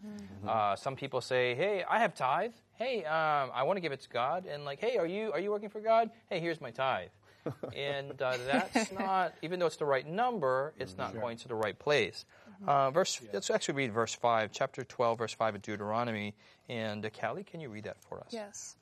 Uh, 0.48 0.76
some 0.76 0.96
people 0.96 1.22
say, 1.22 1.56
"Hey, 1.56 1.84
I 1.90 2.00
have 2.00 2.16
tithe. 2.16 2.54
Hey, 2.76 3.04
um, 3.06 3.52
I 3.54 3.64
want 3.64 3.78
to 3.78 3.82
give 3.82 3.92
it 3.92 4.02
to 4.02 4.10
God." 4.10 4.46
And 4.46 4.66
like, 4.66 4.80
"Hey, 4.80 4.98
are 4.98 5.06
you 5.08 5.32
are 5.34 5.40
you 5.40 5.52
working 5.52 5.70
for 5.70 5.82
God? 5.82 6.10
Hey, 6.30 6.40
here's 6.40 6.62
my 6.62 6.72
tithe." 6.72 7.10
and 7.76 8.20
uh, 8.22 8.38
that's 8.52 8.92
not, 8.92 9.34
even 9.44 9.60
though 9.60 9.68
it's 9.68 9.76
the 9.76 9.86
right 9.86 10.08
number, 10.08 10.74
it's 10.80 10.98
not 10.98 11.14
going 11.14 11.38
to 11.38 11.48
the 11.48 11.54
right 11.56 11.78
place. 11.78 12.26
Uh, 12.66 12.90
verse. 12.90 13.22
Let's 13.34 13.52
actually 13.52 13.76
read 13.76 13.92
verse 13.94 14.16
five, 14.16 14.52
chapter 14.52 14.84
twelve, 14.84 15.20
verse 15.20 15.34
five 15.34 15.54
of 15.54 15.62
Deuteronomy. 15.62 16.34
And 16.70 17.06
uh, 17.06 17.10
Callie, 17.10 17.44
can 17.44 17.60
you 17.60 17.70
read 17.70 17.84
that 17.84 18.02
for 18.02 18.20
us? 18.20 18.30
Yes. 18.32 18.76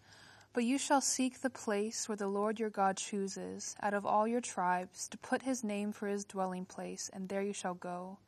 But 0.53 0.65
you 0.65 0.77
shall 0.77 1.01
seek 1.01 1.41
the 1.41 1.49
place 1.49 2.07
where 2.07 2.15
the 2.15 2.27
Lord 2.27 2.59
your 2.59 2.69
God 2.69 2.95
chooses, 2.95 3.75
out 3.81 3.95
of 3.95 4.05
all 4.05 4.27
your 4.27 4.39
tribes, 4.39 5.07
to 5.09 5.17
put 5.17 5.41
his 5.41 5.63
name 5.63 5.91
for 5.91 6.07
his 6.07 6.25
dwelling 6.25 6.65
place, 6.65 7.09
and 7.11 7.27
there 7.27 7.41
you 7.41 7.53
shall 7.53 7.73
go. 7.73 8.19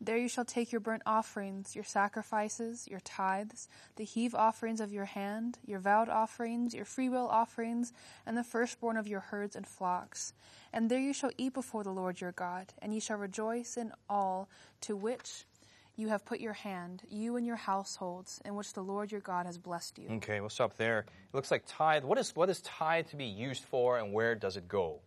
There 0.00 0.16
you 0.16 0.28
shall 0.28 0.46
take 0.46 0.72
your 0.72 0.80
burnt 0.80 1.02
offerings, 1.04 1.74
your 1.74 1.84
sacrifices, 1.84 2.88
your 2.88 3.00
tithes, 3.00 3.68
the 3.96 4.04
heave 4.04 4.34
offerings 4.34 4.80
of 4.80 4.92
your 4.92 5.04
hand, 5.04 5.58
your 5.66 5.78
vowed 5.78 6.08
offerings, 6.08 6.74
your 6.74 6.86
freewill 6.86 7.28
offerings, 7.28 7.92
and 8.24 8.38
the 8.38 8.44
firstborn 8.44 8.96
of 8.96 9.06
your 9.06 9.20
herds 9.20 9.54
and 9.54 9.66
flocks. 9.66 10.32
And 10.72 10.90
there 10.90 11.00
you 11.00 11.12
shall 11.12 11.30
eat 11.36 11.52
before 11.52 11.84
the 11.84 11.92
Lord 11.92 12.22
your 12.22 12.32
God, 12.32 12.72
and 12.80 12.94
ye 12.94 13.00
shall 13.00 13.18
rejoice 13.18 13.76
in 13.76 13.92
all 14.08 14.48
to 14.82 14.96
which 14.96 15.44
you 15.96 16.08
have 16.08 16.24
put 16.24 16.40
your 16.40 16.52
hand, 16.52 17.02
you 17.08 17.36
and 17.36 17.46
your 17.46 17.56
households, 17.56 18.40
in 18.44 18.54
which 18.54 18.72
the 18.74 18.82
Lord 18.82 19.10
your 19.10 19.20
God 19.22 19.46
has 19.46 19.58
blessed 19.58 19.98
you. 19.98 20.08
Okay, 20.16 20.40
we'll 20.40 20.50
stop 20.50 20.76
there. 20.76 21.00
It 21.00 21.34
looks 21.34 21.50
like 21.50 21.64
tithe. 21.66 22.04
What 22.04 22.18
is 22.18 22.36
what 22.36 22.48
is 22.50 22.60
tithe 22.60 23.06
to 23.08 23.16
be 23.16 23.24
used 23.24 23.64
for, 23.64 23.98
and 23.98 24.12
where 24.12 24.34
does 24.34 24.56
it 24.56 24.68
go? 24.68 25.00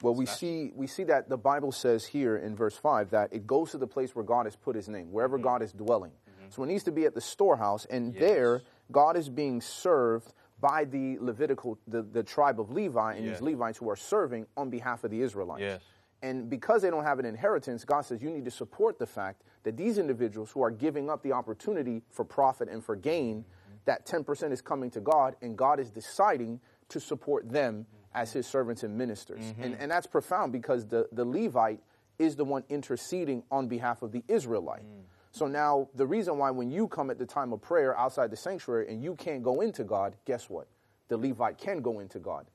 Well, 0.00 0.14
we 0.14 0.26
see 0.26 0.70
we 0.74 0.86
see 0.86 1.04
that 1.04 1.28
the 1.28 1.36
Bible 1.36 1.72
says 1.72 2.04
here 2.06 2.36
in 2.36 2.54
verse 2.54 2.76
five 2.76 3.10
that 3.10 3.32
it 3.32 3.46
goes 3.46 3.72
to 3.72 3.78
the 3.78 3.86
place 3.86 4.14
where 4.14 4.24
God 4.24 4.46
has 4.46 4.54
put 4.56 4.76
His 4.76 4.88
name, 4.88 5.10
wherever 5.12 5.36
Mm-hmm. 5.36 5.44
God 5.44 5.62
is 5.62 5.72
dwelling. 5.72 6.12
So 6.50 6.62
it 6.62 6.66
needs 6.68 6.84
to 6.84 6.92
be 6.92 7.04
at 7.04 7.14
the 7.14 7.20
storehouse, 7.20 7.84
and 7.90 8.14
there 8.14 8.62
God 8.90 9.18
is 9.18 9.28
being 9.28 9.60
served 9.60 10.32
by 10.60 10.84
the 10.86 11.18
Levitical, 11.20 11.78
the, 11.86 12.00
the 12.00 12.22
tribe 12.22 12.58
of 12.58 12.70
Levi, 12.70 13.14
and 13.16 13.26
Yes. 13.26 13.34
these 13.38 13.42
Levites 13.42 13.76
who 13.78 13.90
are 13.90 13.96
serving 13.96 14.46
on 14.56 14.70
behalf 14.70 15.04
of 15.04 15.10
the 15.10 15.20
Israelites. 15.20 15.60
Yes. 15.60 15.82
And 16.22 16.50
because 16.50 16.82
they 16.82 16.90
don't 16.90 17.04
have 17.04 17.18
an 17.18 17.24
inheritance, 17.24 17.84
God 17.84 18.02
says 18.02 18.22
you 18.22 18.30
need 18.30 18.44
to 18.44 18.50
support 18.50 18.98
the 18.98 19.06
fact 19.06 19.42
that 19.62 19.76
these 19.76 19.98
individuals 19.98 20.50
who 20.50 20.62
are 20.62 20.70
giving 20.70 21.08
up 21.08 21.22
the 21.22 21.32
opportunity 21.32 22.02
for 22.10 22.24
profit 22.24 22.68
and 22.68 22.84
for 22.84 22.96
gain, 22.96 23.44
that 23.84 24.04
10% 24.06 24.52
is 24.52 24.60
coming 24.60 24.90
to 24.90 25.00
God, 25.00 25.36
and 25.40 25.56
God 25.56 25.78
is 25.78 25.90
deciding 25.90 26.60
to 26.88 27.00
support 27.00 27.48
them 27.50 27.86
as 28.14 28.32
his 28.32 28.46
servants 28.46 28.82
and 28.82 28.96
ministers. 28.96 29.44
Mm-hmm. 29.44 29.62
And, 29.62 29.76
and 29.78 29.90
that's 29.90 30.06
profound 30.06 30.52
because 30.52 30.86
the, 30.86 31.08
the 31.12 31.24
Levite 31.24 31.80
is 32.18 32.34
the 32.34 32.44
one 32.44 32.64
interceding 32.68 33.44
on 33.50 33.68
behalf 33.68 34.02
of 34.02 34.10
the 34.12 34.24
Israelite. 34.28 34.82
Mm. 34.82 35.02
So 35.30 35.46
now, 35.46 35.88
the 35.94 36.06
reason 36.06 36.38
why 36.38 36.50
when 36.50 36.70
you 36.70 36.88
come 36.88 37.10
at 37.10 37.18
the 37.18 37.26
time 37.26 37.52
of 37.52 37.60
prayer 37.60 37.96
outside 37.96 38.30
the 38.30 38.36
sanctuary 38.36 38.88
and 38.88 39.02
you 39.02 39.14
can't 39.14 39.42
go 39.42 39.60
into 39.60 39.84
God, 39.84 40.16
guess 40.24 40.50
what? 40.50 40.66
The 41.08 41.16
Levite 41.16 41.58
can 41.58 41.80
go 41.80 42.00
into 42.00 42.18
God. 42.18 42.46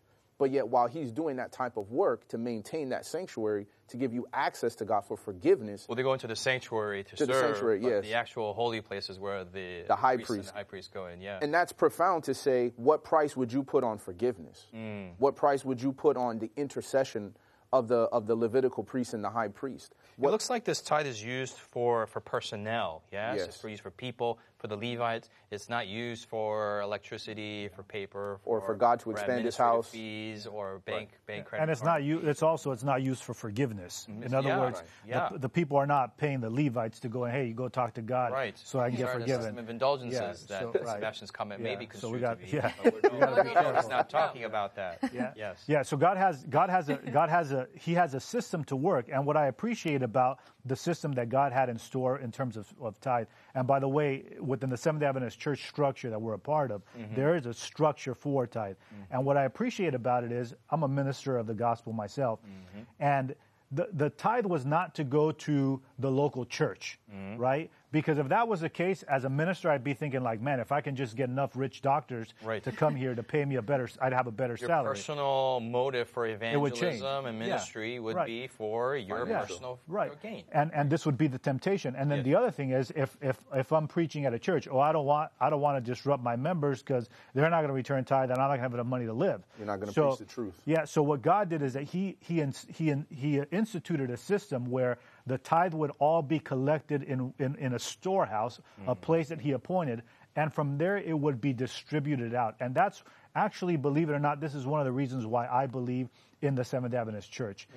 But 0.44 0.52
yet, 0.52 0.68
while 0.68 0.88
he's 0.88 1.14
doing 1.14 1.38
that 1.38 1.54
type 1.54 1.78
of 1.78 1.90
work 1.90 2.28
to 2.28 2.38
maintain 2.38 2.90
that 2.90 3.06
sanctuary, 3.06 3.66
to 3.88 3.96
give 3.96 4.14
you 4.14 4.28
access 4.34 4.76
to 4.76 4.84
God 4.84 5.06
for 5.06 5.16
forgiveness, 5.16 5.86
Well, 5.88 5.96
they 5.96 6.04
go 6.04 6.12
into 6.12 6.28
the 6.28 6.36
sanctuary 6.36 7.06
to, 7.06 7.16
To 7.16 7.26
the 7.26 7.32
serve. 7.32 7.46
sanctuary, 7.46 7.82
yes. 7.82 8.04
The 8.04 8.16
actual 8.16 8.54
holy 8.54 8.82
places 8.82 9.18
where 9.18 9.46
the, 9.46 9.86
The 9.88 9.96
high 9.96 10.18
priest, 10.18 10.50
the 10.50 10.56
high 10.56 10.64
priest 10.64 10.94
go 10.94 11.06
in. 11.06 11.22
Yeah. 11.22 11.40
And 11.42 11.54
that's 11.54 11.72
profound 11.72 12.26
to 12.26 12.34
say, 12.34 12.74
what 12.76 13.06
price 13.06 13.38
would 13.38 13.54
you 13.54 13.64
put 13.64 13.86
on 13.86 13.98
forgiveness? 14.00 14.66
Mm. 14.76 15.12
What 15.18 15.38
price 15.38 15.64
would 15.64 15.82
you 15.82 15.94
put 15.94 16.18
on 16.18 16.40
the 16.40 16.52
intercession 16.58 17.38
of 17.72 17.88
the 17.88 18.02
of 18.12 18.28
the 18.28 18.36
Levitical 18.36 18.84
priest 18.84 19.14
and 19.14 19.24
the 19.24 19.30
high 19.30 19.48
priest? 19.48 19.96
it 20.22 20.30
looks 20.30 20.50
like 20.50 20.66
this 20.66 20.82
tithe 20.82 21.08
is 21.08 21.24
used 21.24 21.56
for, 21.56 22.06
for 22.08 22.20
personnel, 22.20 23.02
yes? 23.14 23.38
Yes. 23.38 23.48
It's 23.48 23.62
for 23.62 23.70
used 23.70 23.82
for 23.82 23.92
people, 23.92 24.40
for 24.64 24.68
the 24.70 24.78
Levites. 24.78 25.30
It's 25.52 25.68
not 25.68 25.88
used 25.88 26.30
for 26.30 26.80
electricity, 26.82 27.68
for 27.76 27.84
paper, 27.84 28.40
Or 28.46 28.62
for 28.62 28.76
God 28.76 29.02
to 29.02 29.12
expand 29.12 29.44
his 29.44 29.58
house. 29.58 29.90
fees 29.90 30.48
or 30.48 30.80
bank 30.86 31.10
bank 31.28 31.46
credit. 31.48 31.64
and 31.64 31.70
it's 31.72 31.82
card. 31.82 32.02
not 32.02 32.04
you. 32.08 32.20
It's 32.20 32.42
also 32.42 32.72
it's 32.72 32.84
not 32.84 33.02
used 33.02 33.24
for 33.24 33.34
forgiveness. 33.34 34.08
Mm-hmm. 34.10 34.24
In 34.24 34.34
other 34.34 34.48
Yeah, 34.48 34.60
words, 34.62 34.78
right. 34.80 34.88
Yeah. 35.06 35.30
the, 35.34 35.40
the 35.40 35.50
people 35.50 35.76
are 35.78 35.86
not 35.86 36.18
paying 36.18 36.40
the 36.40 36.50
Levites 36.50 37.02
to 37.02 37.10
go 37.10 37.26
and 37.26 37.34
hey, 37.36 37.48
you 37.48 37.54
go 37.54 37.68
talk 37.68 37.94
to 37.96 38.02
God, 38.02 38.32
Right. 38.32 38.58
so 38.58 38.80
I 38.80 38.88
can 38.88 38.98
get 38.98 39.08
Sorry, 39.08 39.14
the 39.18 39.22
forgiven. 39.26 39.42
system 39.42 39.58
of 39.60 39.70
indulgences 39.70 40.48
Yeah, 40.50 40.60
that 40.60 40.62
so- 40.74 40.80
right. 40.80 40.96
Sebastian's 40.96 41.32
comment 41.32 41.60
may 41.62 41.72
Yeah, 41.74 41.80
be 41.80 41.86
so 41.88 41.90
construed 41.92 42.14
we 42.14 42.20
got- 42.22 42.40
to 42.40 42.46
be. 42.46 42.52
yeah. 42.56 42.72
But 42.82 42.94
we're, 43.04 43.10
We 43.12 43.20
no, 43.20 43.44
no, 43.54 43.74
he's 43.76 43.90
not 43.90 44.10
talking 44.10 44.46
about 44.46 44.76
that. 44.78 45.00
Yeah. 45.14 45.34
Yes. 45.36 45.62
Yeah. 45.68 45.82
So 45.84 45.98
God 45.98 46.16
has 46.18 46.42
God 46.50 46.70
has 46.70 46.88
a 46.90 46.96
God 46.96 47.30
has 47.30 47.52
a 47.52 47.68
He 47.76 47.94
has 47.96 48.14
a 48.14 48.20
system 48.22 48.64
to 48.66 48.78
work, 48.78 49.10
and 49.12 49.26
what 49.26 49.36
I 49.36 49.48
appreciate 49.48 50.02
about 50.04 50.40
the 50.66 50.76
system 50.78 51.12
that 51.14 51.28
God 51.28 51.52
had 51.52 51.68
in 51.68 51.78
store 51.78 52.18
in 52.20 52.32
terms 52.32 52.56
of, 52.56 52.74
of 52.82 52.98
tithe. 53.02 53.28
And 53.54 53.68
by 53.68 53.80
the 53.80 53.88
way, 53.90 54.24
within 54.54 54.70
the 54.70 54.78
Seventh 54.78 55.04
Adventist 55.04 55.40
Church 55.40 55.68
structure 55.68 56.10
that 56.12 56.22
we're 56.22 56.36
a 56.36 56.40
part 56.40 56.70
of, 56.72 56.82
Mm-hmm. 56.96 57.16
there 57.16 57.36
is 57.36 57.46
a 57.48 57.54
structure 57.54 58.14
for 58.14 58.46
tithe. 58.46 58.76
And 59.12 59.26
what 59.26 59.36
I 59.36 59.46
appreciate 59.46 59.96
about 59.96 60.24
it 60.24 60.32
is 60.32 60.54
I'm 60.70 60.84
a 60.84 60.88
minister 60.88 61.38
of 61.38 61.48
the 61.48 61.56
gospel 61.56 61.92
myself, 61.92 62.40
Mm-hmm. 62.42 62.82
and 63.00 63.36
the, 63.72 63.88
the 63.94 64.12
tithe 64.12 64.46
was 64.46 64.66
not 64.68 64.94
to 64.96 65.04
go 65.04 65.32
to 65.32 65.82
the 65.98 66.12
local 66.12 66.46
church, 66.46 67.00
Mm-hmm. 67.12 67.42
right? 67.42 67.72
Because 67.94 68.18
if 68.18 68.28
that 68.30 68.48
was 68.48 68.60
the 68.62 68.70
case, 68.70 69.04
as 69.04 69.24
a 69.24 69.30
minister, 69.30 69.70
I'd 69.70 69.84
be 69.84 69.94
thinking 69.94 70.24
like, 70.24 70.42
man, 70.42 70.60
if 70.60 70.72
I 70.72 70.82
can 70.82 70.96
just 70.96 71.16
get 71.16 71.30
enough 71.30 71.52
rich 71.56 71.84
doctors 71.84 72.34
Right. 72.44 72.64
to 72.64 72.72
come 72.72 72.96
here 72.96 73.14
to 73.14 73.22
pay 73.22 73.46
me 73.46 73.58
a 73.58 73.62
better, 73.62 73.88
I'd 74.02 74.12
have 74.14 74.26
a 74.26 74.32
better 74.32 74.58
salary. 74.58 74.62
Your 74.72 74.96
salary. 74.96 74.96
personal 74.96 75.60
motive 75.60 76.10
for 76.10 76.24
would 76.24 76.32
change. 76.74 76.96
evangelism 76.96 77.26
and 77.28 77.38
Yeah. 77.38 77.46
ministry 77.46 78.00
would 78.00 78.16
Right. 78.16 78.26
be 78.26 78.48
for 78.48 78.98
your 78.98 79.28
Yeah. 79.28 79.42
personal 79.42 79.80
right. 79.88 80.20
gain. 80.24 80.44
And 80.52 80.74
and 80.74 80.90
this 80.90 81.06
would 81.06 81.20
be 81.20 81.28
the 81.28 81.38
temptation. 81.38 81.96
And 81.96 82.10
then 82.10 82.18
Yes. 82.20 82.26
the 82.26 82.36
other 82.36 82.50
thing 82.50 82.72
is 82.72 82.92
if 82.96 83.16
if 83.22 83.40
if 83.54 83.72
I'm 83.72 83.88
preaching 83.88 84.26
at 84.26 84.34
a 84.34 84.40
church, 84.40 84.68
oh 84.68 84.80
I 84.80 84.92
don't 84.92 85.06
want 85.06 85.32
I 85.40 85.52
don't 85.52 85.62
want 85.62 85.78
to 85.78 85.92
disrupt 85.92 86.24
my 86.24 86.36
members 86.36 86.82
because 86.82 87.10
they're 87.36 87.48
not 87.48 87.58
going 87.60 87.68
to 87.68 87.74
return 87.74 88.04
tithe 88.06 88.32
and 88.32 88.40
I'm 88.40 88.40
not 88.40 88.48
going 88.48 88.58
to 88.58 88.64
have 88.64 88.74
enough 88.74 88.88
money 88.88 89.06
to 89.06 89.14
live. 89.14 89.44
You're 89.60 89.68
not 89.68 89.80
gonna 89.80 89.92
So- 89.92 90.08
preach 90.16 90.20
the 90.28 90.34
truth. 90.34 90.60
Yeah. 90.66 90.86
So 90.86 91.04
what 91.04 91.22
God 91.22 91.48
did 91.48 91.62
is 91.62 91.74
that 91.74 91.84
he 91.84 92.18
he 92.22 92.44
he 92.70 92.96
he 93.12 93.40
instituted 93.52 94.10
a 94.10 94.18
system 94.18 94.72
where 94.72 94.98
the 95.26 95.38
tithe 95.38 95.74
would 95.74 95.92
all 96.00 96.22
be 96.22 96.40
collected 96.40 97.04
in 97.04 97.34
in, 97.40 97.56
in 97.56 97.74
a 97.74 97.80
storehouse, 97.80 98.60
a 98.88 98.96
place 98.96 99.30
that 99.30 99.42
he 99.42 99.52
appointed, 99.52 100.04
and 100.36 100.54
from 100.54 100.78
there 100.78 100.98
it 100.98 101.18
would 101.18 101.40
be 101.40 101.54
distributed 101.54 102.34
out. 102.34 102.56
And 102.60 102.76
that's 102.76 103.04
actually, 103.36 103.78
believe 103.78 104.10
it 104.10 104.14
or 104.14 104.20
not, 104.20 104.40
this 104.40 104.56
is 104.56 104.66
one 104.66 104.80
of 104.80 104.86
the 104.86 104.92
reasons 104.92 105.26
why 105.26 105.48
I 105.48 105.68
believe 105.68 106.10
in 106.42 106.56
the 106.56 106.64
Seventh 106.64 106.94
Adventist 106.94 107.32
Church. 107.32 107.68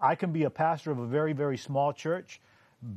I 0.00 0.14
can 0.14 0.32
be 0.32 0.44
a 0.44 0.50
pastor 0.50 0.90
of 0.90 0.98
a 0.98 1.06
very, 1.06 1.32
very 1.32 1.56
small 1.56 1.92
church. 1.92 2.40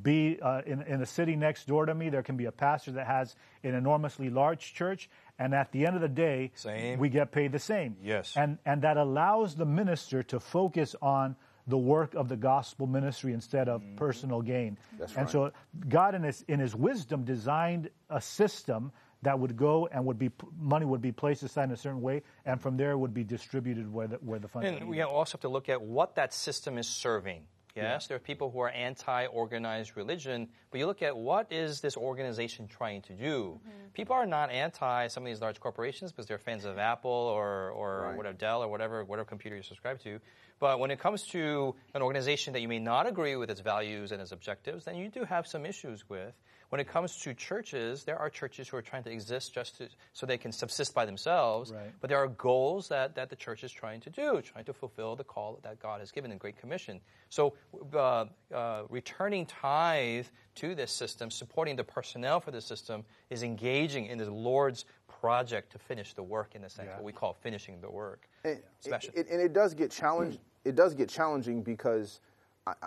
Be 0.04 0.38
uh, 0.42 0.62
in, 0.66 0.82
in 0.84 1.00
the 1.00 1.06
city 1.06 1.38
next 1.38 1.66
door 1.66 1.86
to 1.86 1.96
me, 1.96 2.10
there 2.10 2.22
can 2.22 2.36
be 2.36 2.46
a 2.46 2.52
pastor 2.52 2.92
that 2.92 3.08
has 3.08 3.36
an 3.64 3.74
enormously 3.74 4.30
large 4.30 4.74
church, 4.74 5.10
and 5.40 5.56
at 5.56 5.72
the 5.72 5.86
end 5.86 5.96
of 5.96 6.02
the 6.02 6.10
day, 6.10 6.52
Same. 6.56 7.00
we 7.00 7.08
get 7.08 7.32
paid 7.32 7.54
the 7.54 7.60
same. 7.60 7.96
Yes. 8.04 8.34
and 8.36 8.58
and 8.66 8.82
that 8.82 8.98
allows 8.98 9.56
the 9.56 9.66
minister 9.66 10.22
to 10.24 10.40
focus 10.40 10.96
on 11.02 11.38
the 11.70 11.78
work 11.78 12.16
of 12.16 12.28
the 12.28 12.36
gospel 12.36 12.88
ministry 12.88 13.34
instead 13.34 13.70
of 13.70 13.82
mm-hmm. 13.82 13.96
personal 13.96 14.42
gain. 14.42 14.78
That's 14.98 15.14
and 15.14 15.22
right. 15.24 15.32
so 15.32 15.52
God, 15.88 16.16
in 16.16 16.24
His 16.24 16.44
in 16.48 16.60
His 16.60 16.76
wisdom, 16.76 17.24
designed 17.24 17.90
a 18.10 18.20
system 18.20 18.92
that 19.22 19.38
would 19.38 19.56
go 19.56 19.88
and 19.92 20.06
would 20.06 20.18
be 20.18 20.32
money 20.60 20.86
would 20.86 21.02
be 21.02 21.12
placed 21.12 21.44
aside 21.44 21.66
in 21.66 21.72
a 21.72 21.78
certain 21.78 22.02
way, 22.02 22.24
and 22.46 22.60
from 22.60 22.78
there 22.78 22.98
would 22.98 23.14
be 23.14 23.24
distributed 23.24 23.92
where 23.92 24.08
the 24.08 24.18
where 24.18 24.40
the 24.40 24.48
funds. 24.48 24.68
are 24.68 24.72
And 24.72 24.90
we 24.90 25.02
also 25.02 25.34
have 25.34 25.42
to 25.42 25.50
look 25.50 25.70
at 25.70 25.82
what 25.82 26.16
that 26.16 26.34
system 26.34 26.78
is 26.78 26.88
serving. 26.88 27.44
Yes, 27.84 28.08
there 28.08 28.16
are 28.18 28.20
people 28.20 28.52
who 28.52 28.60
are 28.60 28.70
anti-organized 28.70 29.96
religion, 29.96 30.48
but 30.72 30.80
you 30.80 30.86
look 30.86 31.02
at 31.02 31.16
what 31.16 31.52
is 31.52 31.82
this 31.82 31.98
organization 31.98 32.68
trying 32.68 33.02
to 33.04 33.14
do. 33.14 33.60
Mm-hmm. 33.60 33.88
People 33.94 34.16
are 34.16 34.26
not 34.26 34.52
anti 34.52 35.08
some 35.08 35.24
of 35.24 35.28
these 35.28 35.42
large 35.42 35.60
corporations 35.60 36.12
because 36.12 36.28
they're 36.28 36.38
fans 36.38 36.66
of 36.66 36.78
Apple 36.78 37.12
or 37.12 37.72
or 37.72 38.02
Right. 38.02 38.18
whatever 38.18 38.38
Dell 38.38 38.64
or 38.64 38.68
whatever 38.68 39.04
whatever 39.04 39.28
computer 39.28 39.56
you 39.58 39.64
subscribe 39.64 40.00
to. 40.02 40.20
But 40.60 40.80
when 40.80 40.92
it 40.92 41.00
comes 41.00 41.26
to 41.28 41.76
an 41.94 42.02
organization 42.02 42.54
that 42.54 42.62
you 42.62 42.68
may 42.68 42.80
not 42.80 43.08
agree 43.08 43.36
with 43.36 43.50
its 43.50 43.62
values 43.62 44.12
and 44.12 44.22
its 44.22 44.32
objectives, 44.32 44.86
then 44.86 44.96
you 44.96 45.10
do 45.10 45.24
have 45.24 45.48
some 45.48 45.66
issues 45.66 46.08
with. 46.10 46.34
When 46.70 46.80
it 46.80 46.88
comes 46.88 47.18
to 47.22 47.34
churches, 47.34 48.04
there 48.04 48.18
are 48.18 48.30
churches 48.30 48.70
who 48.70 48.78
are 48.78 48.82
trying 48.82 49.04
to 49.04 49.12
exist 49.12 49.54
just 49.54 49.78
to, 49.80 49.90
so 50.14 50.28
they 50.28 50.38
can 50.38 50.52
subsist 50.52 50.94
by 50.94 51.04
themselves. 51.06 51.72
Right. 51.72 51.92
But 52.00 52.10
there 52.10 52.20
are 52.20 52.28
goals 52.28 52.88
that, 52.90 53.16
that 53.16 53.30
the 53.32 53.36
church 53.36 53.64
is 53.64 53.72
trying 53.72 54.02
to 54.02 54.10
do, 54.12 54.40
trying 54.42 54.66
to 54.66 54.74
fulfill 54.74 55.16
the 55.16 55.24
call 55.24 55.60
that 55.64 55.80
God 55.80 56.00
has 56.00 56.12
given 56.12 56.32
in 56.32 56.38
Great 56.38 56.58
Commission. 56.60 57.02
So, 57.30 57.56
uh, 57.94 58.26
uh, 58.54 58.84
returning 58.90 59.48
tithe 59.48 60.28
to 60.56 60.76
this 60.76 60.92
system, 60.92 61.32
supporting 61.32 61.76
the 61.76 61.84
personnel 61.84 62.40
for 62.40 62.52
the 62.52 62.62
system, 62.62 63.04
is 63.32 63.42
engaging 63.42 64.06
in 64.06 64.20
the 64.20 64.30
Lord's 64.30 64.86
project 65.08 65.72
to 65.72 65.80
finish 65.80 66.14
the 66.14 66.24
work, 66.24 66.54
in 66.54 66.64
a 66.64 66.70
sense, 66.70 66.88
Yeah. 66.90 66.96
what 66.98 67.04
we 67.04 67.12
call 67.14 67.34
finishing 67.34 67.82
the 67.82 67.90
work. 67.90 68.30
And 68.44 68.62
Sebastian. 68.80 69.14
it, 69.16 69.28
and 69.32 69.42
it 69.42 69.54
does 69.54 69.74
get 69.74 69.90
challenged. 69.90 70.40
It 70.66 70.76
does 70.76 70.94
get 70.94 71.10
challenging 71.10 71.64
because, 71.64 72.20
I- 72.20 72.29
I- 72.29 72.29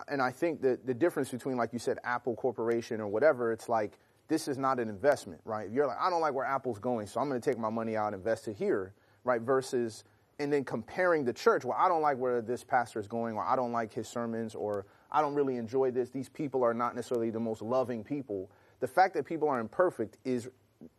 and 0.09 0.23
I 0.23 0.31
think 0.31 0.63
that 0.63 0.87
the 0.87 0.95
difference 0.95 1.31
between, 1.31 1.57
like 1.57 1.73
you 1.73 1.79
said, 1.79 1.99
Apple 2.05 2.35
Corporation 2.35 3.01
or 3.01 3.09
whatever, 3.09 3.53
it's 3.53 3.69
like 3.69 3.99
this 4.29 4.49
is 4.49 4.59
not 4.59 4.79
an 4.79 4.89
investment, 4.89 5.41
right? 5.45 5.71
You're 5.71 5.87
like, 5.87 5.99
I 6.01 6.09
don't 6.09 6.21
like 6.21 6.35
where 6.35 6.45
Apple's 6.45 6.79
going, 6.79 7.07
so 7.07 7.21
I'm 7.21 7.29
going 7.29 7.41
to 7.41 7.51
take 7.51 7.59
my 7.59 7.71
money 7.71 7.97
out 7.97 8.09
and 8.09 8.17
invest 8.17 8.49
it 8.49 8.57
here, 8.57 8.95
right? 9.25 9.41
Versus, 9.41 10.05
and 10.39 10.53
then 10.53 10.65
comparing 10.65 11.25
the 11.25 11.33
church. 11.33 11.65
Well, 11.65 11.77
I 11.79 11.89
don't 11.89 12.03
like 12.03 12.19
where 12.19 12.41
this 12.41 12.65
pastor 12.65 12.99
is 12.99 13.09
going, 13.09 13.37
or 13.37 13.45
I 13.45 13.57
don't 13.57 13.73
like 13.73 13.93
his 13.93 14.09
sermons, 14.09 14.55
or 14.55 14.87
I 15.11 15.21
don't 15.21 15.35
really 15.35 15.57
enjoy 15.57 15.91
this. 15.91 16.11
These 16.11 16.29
people 16.29 16.63
are 16.65 16.75
not 16.75 16.95
necessarily 16.95 17.31
the 17.31 17.41
most 17.41 17.63
loving 17.63 18.05
people. 18.05 18.51
The 18.81 18.87
fact 18.89 19.15
that 19.15 19.25
people 19.25 19.49
are 19.49 19.61
imperfect 19.61 20.19
is 20.25 20.49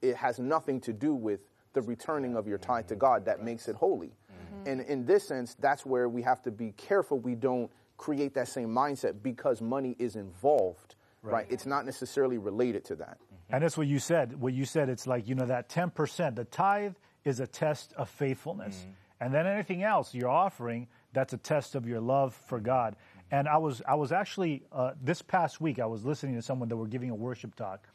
it 0.01 0.15
has 0.15 0.39
nothing 0.39 0.79
to 0.81 0.93
do 0.93 1.13
with 1.13 1.41
the 1.73 1.81
returning 1.81 2.35
of 2.35 2.47
your 2.47 2.57
tithe 2.57 2.87
to 2.87 2.95
God 2.95 3.25
that 3.25 3.43
makes 3.43 3.67
it 3.67 3.75
holy. 3.75 4.07
Mm-hmm. 4.31 4.69
And 4.69 4.81
in 4.81 5.05
this 5.05 5.27
sense, 5.27 5.55
that's 5.55 5.85
where 5.85 6.07
we 6.07 6.21
have 6.21 6.41
to 6.43 6.51
be 6.51 6.71
careful 6.73 7.19
we 7.19 7.35
don't 7.35 7.71
create 8.03 8.33
that 8.33 8.49
same 8.49 8.67
mindset 8.67 9.23
because 9.23 9.61
money 9.61 9.95
is 9.97 10.17
involved, 10.17 10.95
right? 11.21 11.47
It's 11.49 11.65
not 11.65 11.85
necessarily 11.85 12.37
related 12.37 12.83
to 12.85 12.95
that. 12.97 13.17
And 13.49 13.63
that's 13.63 13.77
what 13.77 13.87
you 13.87 13.97
said. 13.97 14.41
What 14.41 14.51
you 14.53 14.65
said, 14.65 14.89
it's 14.89 15.07
like, 15.07 15.25
you 15.25 15.35
know, 15.35 15.45
that 15.45 15.69
10%, 15.69 16.35
the 16.35 16.43
tithe 16.43 16.95
is 17.23 17.39
a 17.39 17.47
test 17.47 17.93
of 17.93 18.09
faithfulness. 18.09 18.85
And 19.21 19.33
then 19.33 19.47
anything 19.47 19.83
else 19.83 20.13
you're 20.13 20.29
offering, 20.29 20.87
that's 21.13 21.31
a 21.31 21.37
test 21.37 21.75
of 21.75 21.87
your 21.87 22.01
love 22.01 22.33
for 22.33 22.59
God. 22.59 22.97
And 23.31 23.47
I 23.47 23.55
was, 23.55 23.81
I 23.87 23.95
was 23.95 24.11
actually, 24.11 24.63
uh, 24.73 24.91
this 25.01 25.21
past 25.21 25.61
week, 25.61 25.79
I 25.79 25.85
was 25.85 26.03
listening 26.03 26.35
to 26.35 26.41
someone 26.41 26.67
that 26.67 26.75
were 26.75 26.87
giving 26.87 27.09
a 27.09 27.15
worship 27.15 27.55
talk. 27.55 27.87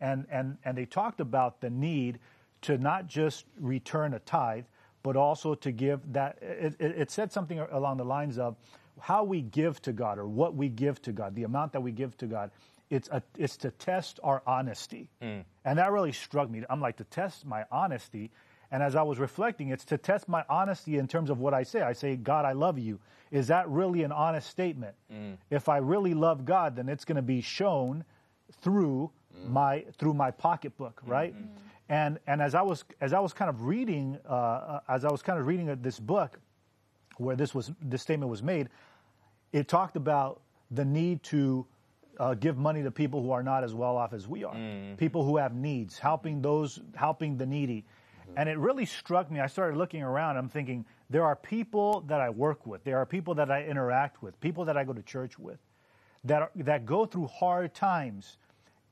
And, 0.00 0.26
and, 0.28 0.58
and 0.64 0.76
they 0.76 0.86
talked 0.86 1.20
about 1.20 1.60
the 1.60 1.70
need 1.70 2.18
to 2.62 2.78
not 2.78 3.06
just 3.06 3.44
return 3.60 4.12
a 4.14 4.18
tithe, 4.18 4.64
but 5.04 5.14
also 5.14 5.54
to 5.54 5.70
give 5.70 6.00
that. 6.12 6.38
It, 6.42 6.74
it, 6.80 6.90
it 6.98 7.10
said 7.12 7.30
something 7.30 7.60
along 7.60 7.98
the 7.98 8.04
lines 8.04 8.38
of 8.38 8.56
how 9.02 9.24
we 9.24 9.42
give 9.42 9.82
to 9.82 9.92
God 9.92 10.16
or 10.18 10.28
what 10.28 10.54
we 10.54 10.68
give 10.68 11.02
to 11.02 11.12
God, 11.12 11.34
the 11.34 11.42
amount 11.42 11.72
that 11.72 11.80
we 11.80 11.90
give 11.90 12.16
to 12.18 12.26
God. 12.26 12.52
It's, 12.88 13.08
a, 13.08 13.20
it's 13.36 13.56
to 13.58 13.72
test 13.72 14.20
our 14.22 14.42
honesty. 14.46 15.08
And 15.64 15.78
that 15.78 15.90
really 15.90 16.12
struck 16.12 16.48
me. 16.48 16.62
I'm 16.70 16.80
like, 16.80 16.98
to 16.98 17.04
test 17.04 17.44
my 17.44 17.64
honesty. 17.72 18.30
And 18.70 18.80
as 18.80 18.94
I 18.94 19.02
was 19.02 19.18
reflecting, 19.18 19.70
it's 19.70 19.84
to 19.86 19.98
test 19.98 20.28
my 20.28 20.44
honesty 20.48 20.98
in 20.98 21.08
terms 21.08 21.30
of 21.30 21.40
what 21.40 21.52
I 21.52 21.64
say. 21.64 21.80
I 21.82 21.94
say, 21.94 22.14
God, 22.16 22.44
I 22.44 22.52
love 22.52 22.78
you. 22.78 23.00
Is 23.32 23.48
that 23.48 23.68
really 23.68 24.04
an 24.04 24.12
honest 24.12 24.48
statement? 24.48 24.94
If 25.50 25.68
I 25.68 25.78
really 25.78 26.14
love 26.14 26.44
God, 26.44 26.76
then 26.76 26.88
it's 26.88 27.04
going 27.04 27.16
to 27.16 27.22
be 27.22 27.40
shown 27.40 28.04
through 28.60 29.10
my 29.48 29.84
through 29.98 30.14
my 30.14 30.30
pocketbook, 30.30 31.00
right? 31.06 31.34
And 31.88 32.18
and 32.26 32.40
as 32.40 32.54
I 32.54 32.62
was 32.62 32.84
as 33.00 33.12
I 33.12 33.18
was 33.20 33.32
kind 33.32 33.48
of 33.48 33.62
reading 33.62 34.18
uh, 34.28 34.32
uh, 34.32 34.80
as 34.88 35.04
I 35.04 35.10
was 35.10 35.22
kind 35.22 35.38
of 35.40 35.46
reading 35.46 35.68
uh, 35.70 35.76
this 35.80 35.98
book 35.98 36.38
where 37.16 37.36
this 37.36 37.54
was 37.54 37.72
this 37.80 38.02
statement 38.02 38.30
was 38.30 38.42
made, 38.42 38.68
it 39.52 39.68
talked 39.68 39.96
about 39.96 40.40
the 40.70 40.84
need 40.84 41.22
to 41.24 41.66
uh, 42.18 42.34
give 42.34 42.56
money 42.56 42.82
to 42.82 42.90
people 42.90 43.22
who 43.22 43.30
are 43.30 43.42
not 43.42 43.64
as 43.64 43.74
well 43.74 43.96
off 43.96 44.12
as 44.12 44.26
we 44.28 44.44
are, 44.44 44.54
mm-hmm. 44.54 44.94
people 44.96 45.24
who 45.24 45.36
have 45.36 45.54
needs, 45.54 45.98
helping 45.98 46.42
those 46.42 46.80
helping 46.94 47.36
the 47.36 47.46
needy. 47.46 47.84
Mm-hmm. 48.22 48.32
And 48.36 48.48
it 48.48 48.58
really 48.58 48.86
struck 48.86 49.30
me. 49.30 49.40
I 49.40 49.46
started 49.46 49.76
looking 49.76 50.02
around. 50.02 50.36
I'm 50.36 50.48
thinking 50.48 50.84
there 51.10 51.24
are 51.24 51.36
people 51.36 52.00
that 52.02 52.20
I 52.20 52.30
work 52.30 52.66
with, 52.66 52.84
there 52.84 52.98
are 52.98 53.06
people 53.06 53.34
that 53.34 53.50
I 53.50 53.64
interact 53.64 54.22
with, 54.22 54.40
people 54.40 54.64
that 54.66 54.76
I 54.76 54.84
go 54.84 54.92
to 54.92 55.02
church 55.02 55.38
with, 55.38 55.58
that 56.24 56.42
are, 56.42 56.50
that 56.56 56.86
go 56.86 57.06
through 57.06 57.28
hard 57.28 57.74
times, 57.74 58.38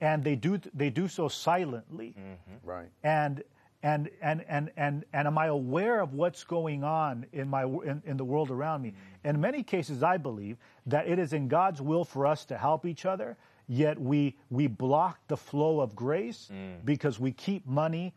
and 0.00 0.24
they 0.24 0.36
do 0.36 0.60
they 0.74 0.90
do 0.90 1.08
so 1.08 1.28
silently. 1.28 2.14
Mm-hmm. 2.18 2.68
Right. 2.68 2.88
And 3.02 3.42
and 3.82 4.10
and 4.20 4.44
and 4.48 4.70
and 4.76 5.04
and 5.12 5.26
am 5.26 5.38
I 5.38 5.46
aware 5.46 6.00
of 6.00 6.14
what's 6.14 6.44
going 6.44 6.84
on 6.84 7.26
in 7.32 7.48
my 7.48 7.64
in, 7.64 8.02
in 8.04 8.16
the 8.16 8.24
world 8.24 8.50
around 8.50 8.82
me? 8.82 8.90
Mm. 9.24 9.30
In 9.30 9.40
many 9.40 9.62
cases, 9.62 10.02
I 10.02 10.16
believe 10.16 10.58
that 10.86 11.08
it 11.08 11.18
is 11.18 11.32
in 11.32 11.48
God's 11.48 11.80
will 11.80 12.04
for 12.04 12.26
us 12.26 12.44
to 12.46 12.58
help 12.58 12.84
each 12.84 13.06
other. 13.06 13.36
Yet 13.68 14.00
we 14.00 14.36
we 14.50 14.66
block 14.66 15.20
the 15.28 15.36
flow 15.36 15.80
of 15.80 15.94
grace 15.94 16.50
mm. 16.52 16.84
because 16.84 17.18
we 17.18 17.32
keep 17.32 17.66
money 17.66 18.14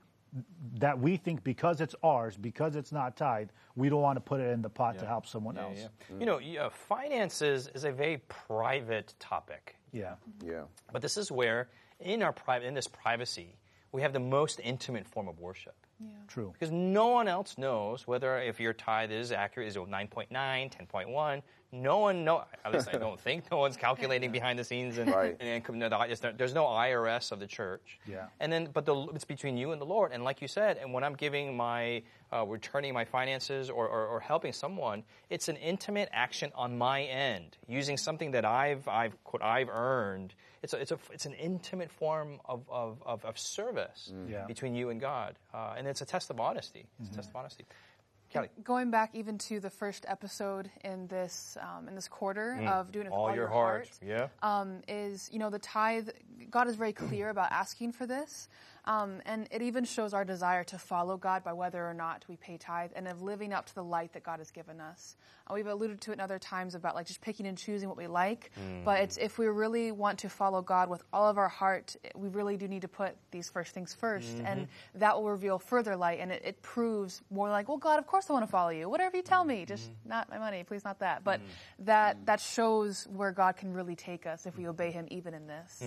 that 0.80 0.99
we 0.99 1.17
think 1.17 1.43
because 1.43 1.80
it's 1.82 1.95
ours, 2.04 2.36
because 2.38 2.76
it's 2.76 2.91
not 2.91 3.15
tithe, 3.15 3.49
we 3.76 3.89
don't 3.89 4.02
want 4.02 4.17
to 4.17 4.21
put 4.21 4.39
it 4.39 4.49
in 4.49 4.62
the 4.62 4.69
pot 4.69 4.97
to 4.99 5.06
help 5.06 5.28
someone 5.28 5.58
else. 5.58 5.78
Yeah. 5.80 6.19
You 6.19 6.26
know, 6.26 6.39
yeah, 6.39 6.65
uh, 6.65 6.69
finances 6.69 7.69
is 7.76 7.84
a 7.84 7.91
very 7.91 8.17
private 8.28 9.13
topic. 9.19 9.76
Yeah. 9.91 10.15
Yeah. 10.43 10.63
But 10.91 11.02
this 11.02 11.17
is 11.17 11.32
where, 11.32 11.69
in 11.99 12.23
our 12.23 12.34
private, 12.34 12.65
in 12.65 12.73
this 12.73 12.88
privacy, 12.88 13.56
we 13.94 14.02
have 14.02 14.12
the 14.12 14.20
most 14.20 14.60
intimate 14.62 15.08
form 15.08 15.30
of 15.30 15.40
worship. 15.40 15.76
True. 16.28 16.52
Because 16.52 16.72
no 16.72 17.08
one 17.08 17.28
else 17.28 17.58
knows 17.58 18.06
whether 18.08 18.40
if 18.40 18.60
your 18.60 18.74
tithe 18.74 19.12
is 19.12 19.32
accurate, 19.32 19.70
is 19.70 19.78
it 19.78 19.80
9.9, 19.80 20.30
10.1. 20.32 21.42
No 21.76 21.98
one 21.98 22.24
know. 22.24 22.44
At 22.64 22.72
least 22.72 22.90
I 22.94 22.98
don't 23.00 23.20
think 23.28 23.50
no 23.50 23.58
one's 23.58 23.78
calculating 23.78 24.32
behind 24.32 24.60
the 24.60 24.64
scenes, 24.64 25.00
and, 25.00 25.10
Right. 25.10 25.36
and, 25.40 25.66
and 25.68 25.80
no, 25.80 25.90
the- 25.90 26.34
there's 26.38 26.54
no 26.54 26.66
IRS 26.66 27.32
of 27.32 27.40
the 27.40 27.48
church. 27.48 28.00
Yeah. 28.06 28.28
And 28.40 28.54
then, 28.54 28.70
but 28.72 28.86
the, 28.86 28.96
it's 29.16 29.26
between 29.26 29.58
you 29.58 29.72
and 29.72 29.82
the 29.82 29.86
Lord. 29.86 30.12
And 30.12 30.24
like 30.24 30.40
you 30.40 30.48
said, 30.48 30.78
and 30.78 30.94
when 30.94 31.04
I'm 31.04 31.16
giving 31.16 31.58
my, 31.58 32.04
uh, 32.32 32.46
returning 32.46 32.94
my 32.94 33.06
finances 33.06 33.72
or, 33.72 33.88
or, 33.88 34.06
or 34.06 34.20
helping 34.20 34.54
someone, 34.54 35.04
it's 35.32 35.50
an 35.50 35.56
intimate 35.56 36.10
action 36.14 36.52
on 36.54 36.78
my 36.78 37.02
end, 37.06 37.58
using 37.68 37.98
something 37.98 38.32
that 38.32 38.46
I've, 38.46 38.88
I've, 38.88 39.22
quote, 39.24 39.42
I've 39.42 39.70
earned. 39.70 40.36
It's 40.62 40.74
a, 40.74 40.78
it's 40.78 40.92
a, 40.92 41.00
it's 41.12 41.26
an 41.26 41.34
intimate 41.34 41.92
form 41.92 42.40
of, 42.46 42.64
of, 42.70 43.02
of, 43.04 43.26
of 43.26 43.38
service 43.40 44.14
Yeah. 44.30 44.46
between 44.46 44.76
you 44.76 44.92
and 44.92 45.02
God, 45.02 45.36
uh, 45.54 45.74
and 45.76 45.88
it's 45.88 46.02
a 46.02 46.06
test 46.06 46.30
of 46.30 46.40
honesty. 46.40 46.86
It's 47.02 47.10
a 47.10 47.14
test 47.16 47.30
of 47.32 47.36
honesty. 47.36 47.66
Callie, 48.34 48.50
Going 48.63 48.91
back 48.91 49.12
even 49.13 49.38
to 49.39 49.60
the 49.60 49.69
first 49.69 50.06
episode 50.08 50.69
in 50.84 51.08
this 51.08 51.58
um, 51.62 51.88
in 51.88 51.96
this 51.96 52.08
quarter 52.08 52.60
of 52.67 52.91
doing 52.91 53.06
it 53.06 53.10
with 53.10 53.17
all, 53.17 53.36
your 53.36 53.48
heart, 53.48 53.89
yeah. 54.06 54.28
um, 54.41 54.82
is 54.88 55.30
you 55.32 55.39
know 55.39 55.50
the 55.50 55.60
tithe. 55.60 56.10
God 56.50 56.67
is 56.67 56.76
very 56.76 56.93
clear 56.93 57.30
about 57.30 57.52
asking 57.52 57.91
for 57.91 58.06
this, 58.06 58.50
um, 58.86 59.22
and 59.26 59.48
it 59.52 59.62
even 59.62 59.86
shows 59.86 60.13
our 60.13 60.26
desire 60.26 60.63
to 60.65 60.78
follow 60.78 61.17
God 61.17 61.43
by 61.43 61.54
whether 61.54 61.86
or 61.86 61.93
not 61.93 62.26
we 62.28 62.36
pay 62.36 62.58
tithe 62.58 62.91
and 62.96 63.08
of 63.08 63.22
living 63.22 63.54
up 63.54 63.65
to 63.67 63.76
the 63.76 63.84
light 63.84 64.13
that 64.13 64.24
God 64.24 64.39
has 64.39 64.52
given 64.52 64.82
us. 64.82 65.15
Uh, 65.48 65.54
we've 65.54 65.67
alluded 65.67 66.02
to 66.02 66.12
it 66.12 66.15
in 66.15 66.19
other 66.19 66.39
times 66.39 66.76
about 66.76 66.96
like 66.96 67.06
just 67.06 67.22
picking 67.22 67.48
and 67.48 67.58
choosing 67.58 67.88
what 67.88 67.98
we 67.98 68.08
like, 68.08 68.52
mm-hmm. 68.60 68.84
but 68.84 69.00
it's 69.00 69.17
if 69.17 69.38
we 69.38 69.46
really 69.48 69.91
want 69.91 70.19
to 70.19 70.30
follow 70.30 70.62
God 70.62 70.89
with 70.89 71.04
all 71.13 71.30
of 71.30 71.38
our 71.38 71.50
heart, 71.50 71.96
we 72.15 72.28
really 72.30 72.58
do 72.58 72.67
need 72.67 72.82
to 72.82 72.88
put 72.88 73.15
these 73.32 73.50
first 73.50 73.74
things 73.74 73.96
1st 74.02 74.46
and 74.46 74.62
mm-hmm. 74.62 75.00
that 75.00 75.15
will 75.15 75.30
reveal 75.30 75.60
further 75.60 75.96
light, 75.96 76.19
and 76.19 76.32
it, 76.32 76.41
it 76.46 76.62
proves 76.62 77.22
more 77.30 77.50
like, 77.50 77.67
well, 77.67 77.78
God, 77.78 78.00
of 78.00 78.08
course 78.08 78.30
I 78.30 78.34
want 78.34 78.43
to 78.43 78.52
follow 78.52 78.69
you. 78.69 78.89
Whatever 78.89 79.17
you 79.17 79.24
tell 79.24 79.43
me, 79.43 79.58
mm-hmm. 79.58 79.67
just 79.67 79.89
not 80.06 80.30
my 80.30 80.38
money, 80.38 80.63
please, 80.63 80.84
not 80.84 81.00
that. 81.00 81.24
But 81.24 81.41
that 81.80 82.26
that 82.26 82.39
shows 82.39 83.08
where 83.13 83.32
God 83.32 83.56
can 83.56 83.74
really 83.74 83.96
take 83.96 84.26
us 84.26 84.46
if 84.46 84.58
we 84.58 84.67
obey 84.67 84.91
Him, 84.91 85.08
even 85.10 85.34
in 85.34 85.48
this. 85.48 85.82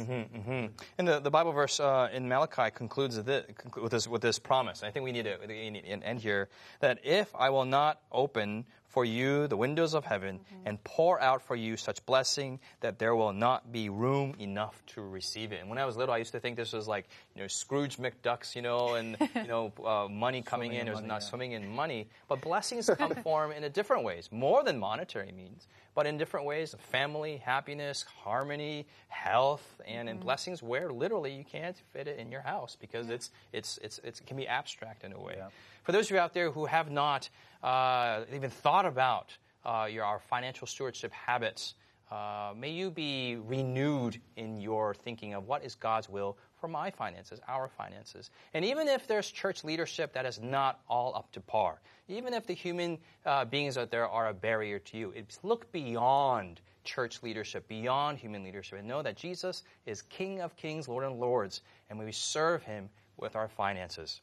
And 0.98 1.09
the, 1.09 1.20
the 1.20 1.30
Bible 1.30 1.52
verse 1.52 1.80
uh, 1.80 2.09
in 2.12 2.28
Malachi 2.28 2.70
concludes 2.88 3.16
with 3.16 3.90
this, 3.90 4.09
with 4.09 4.22
this 4.22 4.38
promise. 4.38 4.83
I 4.83 4.90
think 4.90 5.05
we 5.05 5.12
need 5.12 5.25
to 5.25 5.37
we 5.46 5.70
need 5.70 5.83
to 5.83 5.88
end 5.88 6.20
here 6.20 6.49
that 6.81 7.01
if 7.05 7.35
I 7.35 7.51
will 7.51 7.64
not 7.64 8.01
open 8.12 8.64
for 8.96 9.05
you 9.05 9.46
the 9.46 9.57
windows 9.57 9.92
of 9.92 10.07
heaven 10.07 10.40
and 10.64 10.83
pour 10.83 11.20
out 11.20 11.42
for 11.42 11.55
you 11.55 11.77
such 11.77 12.05
blessing 12.07 12.59
that 12.81 12.99
there 12.99 13.14
will 13.14 13.33
not 13.33 13.70
be 13.70 13.90
room 13.90 14.35
enough 14.38 14.83
to 14.87 15.03
receive 15.03 15.53
it. 15.53 15.61
And 15.61 15.68
when 15.68 15.77
I 15.77 15.85
was 15.85 15.99
little, 15.99 16.14
I 16.14 16.18
used 16.18 16.33
to 16.33 16.40
think 16.40 16.57
this 16.57 16.72
was 16.72 16.88
like 16.88 17.07
you 17.35 17.42
know 17.42 17.49
Scrooge 17.49 17.99
McDucks, 17.99 18.57
you 18.57 18.62
know, 18.62 18.94
and 18.94 19.16
you 19.35 19.49
know 19.49 19.72
uh, 19.85 20.09
money 20.09 20.40
coming 20.40 20.72
in, 20.72 20.83
in 20.83 20.88
or 20.88 20.94
money, 20.94 21.07
not 21.07 21.22
yeah. 21.22 21.29
swimming 21.29 21.53
in 21.53 21.68
money. 21.68 22.09
But 22.29 22.40
blessings 22.40 22.88
come 22.96 23.14
form 23.22 23.53
in 23.53 23.64
a 23.64 23.68
different 23.68 24.05
ways, 24.05 24.31
more 24.33 24.64
than 24.64 24.79
monetary 24.79 25.33
means, 25.33 25.66
but 25.96 26.06
in 26.06 26.18
different 26.18 26.44
ways 26.44 26.74
of 26.74 26.80
family, 26.80 27.38
happiness, 27.38 28.04
harmony, 28.22 28.87
health, 29.09 29.80
and 29.88 30.11
in 30.11 30.18
blessings 30.18 30.62
where 30.62 30.92
literally 30.92 31.32
you 31.32 31.42
can't 31.42 31.78
fit 31.94 32.06
it 32.06 32.18
in 32.18 32.30
your 32.30 32.42
house 32.42 32.76
because 32.78 33.09
it's, 33.09 33.30
it's, 33.54 33.78
it's, 33.82 33.98
it's, 34.04 34.20
it 34.20 34.26
can 34.26 34.37
be 34.37 34.46
abstract 34.46 35.04
in 35.04 35.12
a 35.14 35.18
way. 35.18 35.37
Yeah. 35.38 35.48
For 35.85 35.92
those 35.92 36.04
of 36.04 36.11
you 36.11 36.18
out 36.18 36.35
there 36.35 36.50
who 36.50 36.66
have 36.66 36.90
not 36.90 37.30
uh, 37.62 38.24
even 38.32 38.50
thought 38.50 38.85
about 38.85 39.35
uh, 39.64 39.88
your, 39.90 40.04
our 40.04 40.18
financial 40.18 40.66
stewardship 40.66 41.12
habits, 41.12 41.74
uh, 42.11 42.52
may 42.54 42.70
you 42.70 42.90
be 42.90 43.37
renewed 43.46 44.20
in 44.37 44.61
your 44.61 44.92
thinking 44.92 45.32
of 45.32 45.48
what 45.48 45.64
is 45.64 45.74
God's 45.74 46.11
will 46.11 46.37
for 46.66 46.72
my 46.72 46.90
finances, 46.90 47.38
our 47.46 47.68
finances. 47.68 48.31
And 48.52 48.64
even 48.64 48.88
if 48.88 49.07
there's 49.07 49.31
church 49.31 49.62
leadership 49.62 50.12
that 50.14 50.26
is 50.26 50.40
not 50.40 50.81
all 50.88 51.14
up 51.14 51.31
to 51.31 51.40
par, 51.40 51.81
even 52.09 52.35
if 52.35 52.44
the 52.44 52.55
human 52.55 52.98
uh, 53.24 53.44
beings 53.44 53.79
out 53.79 53.92
there 53.92 54.09
are 54.09 54.31
a 54.31 54.35
barrier 54.35 54.81
to 54.81 54.98
you, 54.98 55.12
it's 55.14 55.38
look 55.44 55.70
beyond 55.70 56.61
church 56.83 57.22
leadership, 57.22 57.68
beyond 57.68 58.18
human 58.18 58.42
leadership, 58.42 58.81
and 58.81 58.88
know 58.88 59.00
that 59.00 59.16
Jesus 59.16 59.62
is 59.87 60.02
King 60.02 60.40
of 60.40 60.57
kings, 60.57 60.88
Lord 60.88 61.05
of 61.05 61.16
lords, 61.16 61.61
and 61.88 62.00
we 62.00 62.11
serve 62.11 62.64
him 62.64 62.88
with 63.16 63.37
our 63.37 63.48
finances. 63.48 64.22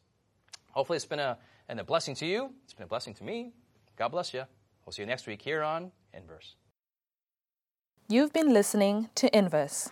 Hopefully, 0.72 0.98
it's 0.98 1.06
been 1.06 1.20
a, 1.20 1.38
and 1.70 1.80
a 1.80 1.84
blessing 1.84 2.14
to 2.16 2.26
you. 2.26 2.52
It's 2.66 2.74
been 2.74 2.84
a 2.84 2.88
blessing 2.88 3.14
to 3.14 3.24
me. 3.24 3.54
God 3.96 4.10
bless 4.10 4.34
you. 4.34 4.44
We'll 4.86 4.92
see 4.92 5.04
you 5.04 5.06
next 5.06 5.28
week 5.28 5.42
here 5.42 5.64
on 5.64 5.94
Inverse. 6.14 6.56
You've 8.10 8.34
been 8.34 8.52
listening 8.52 9.10
to 9.16 9.34
Inverse, 9.38 9.92